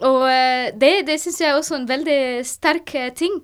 Og 0.00 0.24
eh, 0.30 0.70
det, 0.78 1.06
det 1.08 1.20
syns 1.20 1.40
jeg 1.40 1.50
er 1.52 1.56
også 1.58 1.76
en 1.76 1.88
veldig 1.88 2.18
sterk 2.46 2.94
eh, 2.94 3.12
ting. 3.12 3.40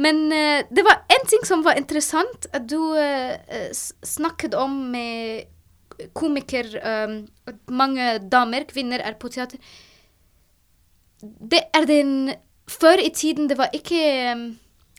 Men 0.00 0.26
uh, 0.32 0.66
det 0.70 0.84
var 0.86 1.02
en 1.12 1.26
ting 1.28 1.46
som 1.48 1.64
var 1.66 1.78
interessant, 1.78 2.46
at 2.56 2.68
du 2.68 2.78
eh, 2.96 3.70
snakket 4.06 4.54
om 4.56 4.76
med 4.92 5.48
komiker 6.16 6.68
um, 6.80 7.16
At 7.48 7.58
mange 7.68 8.06
damer, 8.32 8.64
kvinner, 8.64 9.02
er 9.04 9.18
på 9.20 9.28
teater. 9.28 9.60
Det 11.20 11.60
er 11.76 11.84
den 11.88 12.32
Før 12.70 13.02
i 13.02 13.10
tiden 13.10 13.48
det 13.50 13.58
var 13.58 13.74
ikke 13.76 13.98
eh, 14.00 14.44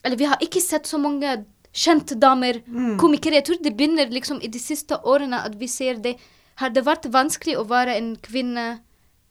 Eller 0.04 0.20
vi 0.20 0.28
har 0.30 0.44
ikke 0.44 0.62
sett 0.62 0.86
så 0.90 1.00
mange 1.02 1.40
kjente 1.72 2.18
damer, 2.20 2.58
komikere. 3.00 3.38
Jeg 3.40 3.46
tror 3.48 3.60
det 3.64 3.72
begynner 3.80 4.10
liksom 4.12 4.42
i 4.44 4.50
de 4.52 4.60
siste 4.60 4.98
årene 5.08 5.38
at 5.40 5.54
vi 5.56 5.70
ser 5.72 6.02
det. 6.04 6.18
Har 6.60 6.74
det 6.76 6.84
vært 6.84 7.08
vanskelig 7.14 7.56
å 7.56 7.64
være 7.70 7.96
en 7.96 8.10
kvinne 8.20 8.66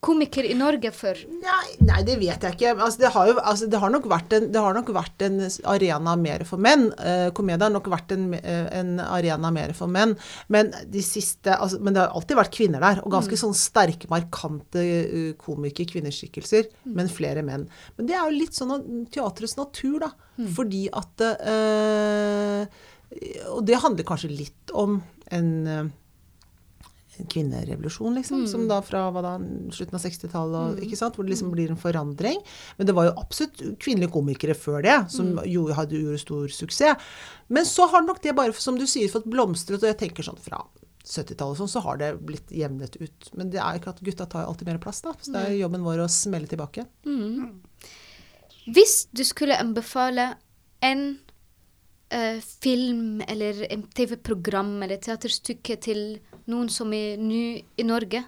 komiker 0.01 0.47
i 0.49 0.55
Norge 0.57 0.91
før? 0.97 1.19
Nei, 1.43 1.75
nei, 1.85 2.01
det 2.09 2.17
vet 2.21 2.45
jeg 2.47 2.57
ikke. 2.57 2.73
Altså, 2.73 3.03
det, 3.03 3.11
har 3.15 3.29
jo, 3.29 3.35
altså, 3.39 3.69
det, 3.71 3.81
har 3.83 3.93
en, 3.93 4.47
det 4.53 4.63
har 4.65 4.77
nok 4.77 4.93
vært 4.97 5.25
en 5.27 5.39
arena 5.69 6.15
mer 6.21 6.45
for 6.49 6.63
menn. 6.63 6.89
Eh, 6.97 7.29
komedie 7.37 7.67
har 7.67 7.75
nok 7.75 7.91
vært 7.93 8.15
en, 8.17 8.31
eh, 8.39 8.67
en 8.81 8.95
arena 9.05 9.53
mer 9.55 9.75
for 9.77 9.93
menn. 9.93 10.17
Men 10.49 10.73
de 10.89 11.05
siste 11.05 11.53
altså, 11.53 11.81
Men 11.85 11.97
det 11.97 12.05
har 12.05 12.17
alltid 12.17 12.41
vært 12.41 12.57
kvinner 12.57 12.85
der. 12.85 13.03
Og 13.05 13.13
ganske 13.13 13.41
sånn 13.41 13.57
sterke, 13.57 14.09
markante 14.11 14.81
uh, 14.81 15.31
komiker, 15.41 15.89
kvinneskikkelser. 15.93 16.73
Men 16.89 17.13
flere 17.13 17.45
menn. 17.47 17.69
Men 17.99 18.09
det 18.09 18.17
er 18.17 18.25
jo 18.25 18.41
litt 18.41 18.57
sånn 18.57 19.07
teatrets 19.13 19.59
natur, 19.61 20.01
da. 20.07 20.13
Fordi 20.57 20.87
at 20.97 21.21
eh, 21.21 22.63
Og 23.51 23.65
det 23.69 23.81
handler 23.83 24.07
kanskje 24.09 24.31
litt 24.33 24.73
om 24.73 25.03
en 25.35 25.51
eh, 25.69 25.83
en 25.85 25.91
kvinnerevolusjon, 27.19 28.15
liksom, 28.17 28.47
som 28.49 28.67
da 28.71 28.79
fra 28.85 29.03
da, 29.21 29.35
slutten 29.75 29.99
av 29.99 30.05
60-tallet, 30.05 30.83
ikke 30.87 30.99
sant, 30.99 31.17
hvor 31.17 31.27
det 31.27 31.35
liksom 31.35 31.51
blir 31.53 31.73
en 31.73 31.81
forandring. 31.81 32.39
Men 32.79 32.89
det 32.89 32.95
var 32.97 33.11
jo 33.11 33.17
absolutt 33.21 33.61
kvinnelige 33.83 34.15
komikere 34.15 34.57
før 34.57 34.85
det 34.87 34.99
som 35.13 35.33
jo 35.49 35.67
hadde 35.77 35.99
gjorde 35.99 36.23
stor 36.23 36.55
suksess. 36.55 37.09
Men 37.53 37.69
så 37.69 37.89
har 37.93 38.07
nok 38.07 38.23
det 38.25 38.37
bare, 38.39 38.55
som 38.57 38.79
du 38.79 38.87
sier, 38.89 39.11
fått 39.13 39.29
blomstret, 39.31 39.83
og 39.83 39.91
jeg 39.91 39.99
tenker 40.01 40.27
sånn 40.27 40.41
fra 40.41 40.63
70-tallet 41.01 41.57
og 41.57 41.59
sånn, 41.63 41.73
så 41.73 41.83
har 41.85 41.99
det 42.01 42.13
blitt 42.25 42.53
jevnet 42.55 42.97
ut. 43.01 43.33
Men 43.35 43.51
det 43.53 43.59
er 43.61 43.75
jo 43.75 43.83
ikke 43.83 43.95
at 43.97 44.05
gutta 44.07 44.29
tar 44.31 44.47
alltid 44.47 44.71
mer 44.71 44.79
plass, 44.83 45.03
da. 45.05 45.17
Så 45.19 45.35
det 45.35 45.43
er 45.43 45.57
jo 45.57 45.65
jobben 45.65 45.85
vår 45.87 46.05
å 46.05 46.13
smelle 46.13 46.49
tilbake. 46.51 46.87
Hvis 48.71 49.09
du 49.11 49.25
skulle 49.27 49.59
anbefale 49.59 50.35
en 50.85 51.19
eh, 52.11 52.41
film 52.63 53.23
eller 53.29 53.65
en 53.71 53.87
TV-program 53.95 54.77
eller 54.83 55.01
teaterstykke 55.03 55.79
til 55.83 56.05
noen 56.51 56.71
som 56.73 56.93
er 56.97 57.21
ny 57.21 57.43
i 57.79 57.87
Norge, 57.87 58.25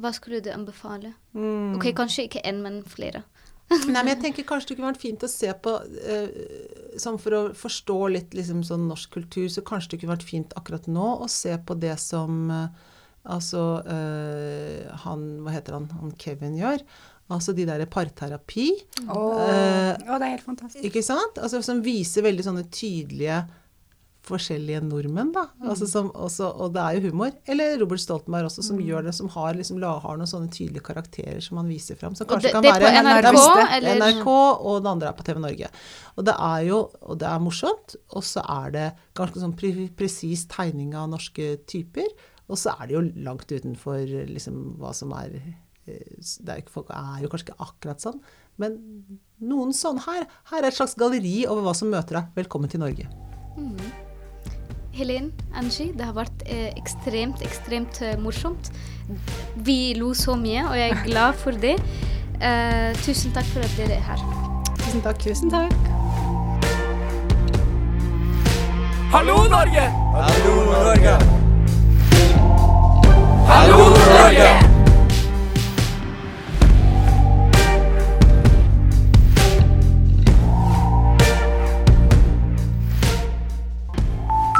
hva 0.00 0.12
skulle 0.14 0.40
du 0.42 0.52
anbefale? 0.54 1.12
Ok, 1.34 1.90
kanskje 1.98 2.28
ikke 2.28 2.44
én, 2.46 2.60
men 2.62 2.80
flere. 2.86 3.24
Nei, 3.70 4.00
men 4.02 4.10
jeg 4.14 4.20
tenker 4.24 4.46
kanskje 4.46 4.72
det 4.72 4.76
kunne 4.78 4.90
vært 4.90 5.02
fint 5.02 5.22
å 5.22 5.30
se 5.30 5.50
på 5.62 5.76
eh, 6.02 6.30
sånn 6.98 7.20
For 7.22 7.36
å 7.36 7.40
forstå 7.54 7.98
litt 8.10 8.32
liksom 8.34 8.64
sånn 8.66 8.88
norsk 8.90 9.12
kultur, 9.14 9.46
så 9.46 9.62
kanskje 9.66 9.92
det 9.92 10.00
kunne 10.00 10.16
vært 10.16 10.26
fint 10.26 10.56
akkurat 10.58 10.88
nå 10.90 11.12
å 11.22 11.28
se 11.30 11.54
på 11.54 11.76
det 11.78 11.94
som 12.02 12.50
eh, 12.50 12.88
Altså 13.30 13.62
eh, 13.84 14.88
han 15.04 15.24
Hva 15.44 15.54
heter 15.54 15.76
han? 15.76 15.90
Han 16.00 16.14
Kevin 16.18 16.56
gjør. 16.56 16.80
Altså 17.30 17.54
de 17.54 17.64
derre 17.68 17.86
parterapi. 17.86 18.68
Å, 19.06 19.20
Eh, 19.40 19.96
oh, 20.10 20.18
det 20.18 20.26
er 20.26 20.32
helt 20.36 20.44
fantastisk. 20.46 20.84
Ikke 20.88 21.02
sant? 21.06 21.38
Altså 21.38 21.62
Som 21.62 21.80
viser 21.86 22.22
veldig 22.26 22.42
sånne 22.48 22.64
tydelige 22.74 23.44
forskjellige 24.30 24.82
nordmenn, 24.84 25.30
da. 25.32 25.46
Altså 25.64 25.86
som 25.88 26.10
også, 26.12 26.50
og 26.60 26.74
det 26.74 26.82
er 26.82 26.98
jo 26.98 27.08
humor. 27.10 27.32
Eller 27.50 27.78
Robert 27.80 28.02
Stoltenberg 28.02 28.50
også, 28.50 28.62
som 28.66 28.78
gjør 28.84 29.06
det, 29.08 29.14
som 29.16 29.30
har, 29.32 29.54
liksom, 29.56 29.78
la- 29.80 29.94
har 29.98 30.18
noen 30.20 30.28
sånne 30.28 30.50
tydelige 30.52 30.84
karakterer 30.86 31.40
som 31.42 31.56
han 31.56 31.70
viser 31.72 31.96
fram. 31.98 32.14
Som 32.14 32.28
kanskje 32.28 32.50
det, 32.50 32.52
kan 32.52 32.62
det 32.66 32.70
er 32.74 32.82
på 32.82 32.84
være 32.84 33.00
NRK, 33.00 33.22
nærmeste. 33.24 33.64
eller 33.78 33.96
NRK, 34.02 34.28
og 34.60 34.82
det 34.84 34.90
andre 34.92 35.08
er 35.08 35.16
på 35.18 35.24
TV 35.30 35.40
Norge. 35.46 35.70
Og 36.16 36.24
det 36.28 36.34
er 36.36 36.60
jo 36.68 36.78
og 37.00 37.18
det 37.18 37.28
er 37.30 37.38
morsomt, 37.46 37.96
og 38.14 38.22
så 38.28 38.44
er 38.60 38.70
det 38.76 38.86
ganske 39.16 39.40
sånn 39.40 39.56
pre 39.56 39.72
presis 39.96 40.44
tegning 40.52 40.94
av 40.94 41.08
norske 41.10 41.48
typer. 41.66 42.12
Og 42.50 42.58
så 42.60 42.76
er 42.76 42.86
det 42.90 42.94
jo 42.98 43.02
langt 43.24 43.48
utenfor 43.50 44.04
liksom, 44.28 44.76
hva 44.78 44.92
som 44.94 45.12
er 45.16 45.40
er, 45.86 46.56
jo 46.56 46.62
ikke- 46.62 46.70
Folk 46.70 46.90
er 46.90 47.22
jo 47.22 47.28
kanskje 47.28 47.48
ikke 47.50 47.66
akkurat 47.66 48.00
sånn, 48.00 48.20
men 48.58 48.78
noen 49.40 49.72
sånn 49.72 49.98
her. 50.06 50.26
Her 50.50 50.58
er 50.62 50.66
et 50.68 50.74
slags 50.74 50.94
galleri 50.94 51.46
over 51.46 51.62
hva 51.62 51.74
som 51.74 51.90
møter 51.90 52.20
deg. 52.20 52.24
Velkommen 52.36 52.68
til 52.68 52.80
Norge. 52.80 53.06
Helen, 54.92 55.32
Angie, 55.54 55.92
det 55.92 56.04
har 56.04 56.12
vært 56.12 56.42
eh, 56.46 56.72
ekstremt, 56.76 57.40
ekstremt 57.46 58.02
eh, 58.02 58.16
morsomt. 58.16 58.70
Vi 59.56 59.94
lo 59.94 60.12
så 60.14 60.34
mye, 60.36 60.64
og 60.68 60.74
jeg 60.76 60.90
er 60.90 61.04
glad 61.06 61.34
for 61.40 61.52
det. 61.52 61.76
Eh, 62.40 62.92
tusen 63.04 63.32
takk 63.32 63.46
for 63.46 63.60
at 63.60 63.76
dere 63.78 63.96
er 63.96 64.00
her. 64.00 64.18
Tusen 64.76 65.00
takk. 65.02 65.18
Tusen 65.18 65.50
takk. 65.50 65.72
Hallo, 69.10 69.48
Norge! 69.48 69.86
Hallo, 70.14 70.54
Norge! 70.70 71.16
Hallo, 73.50 73.88
Norge! 73.90 74.69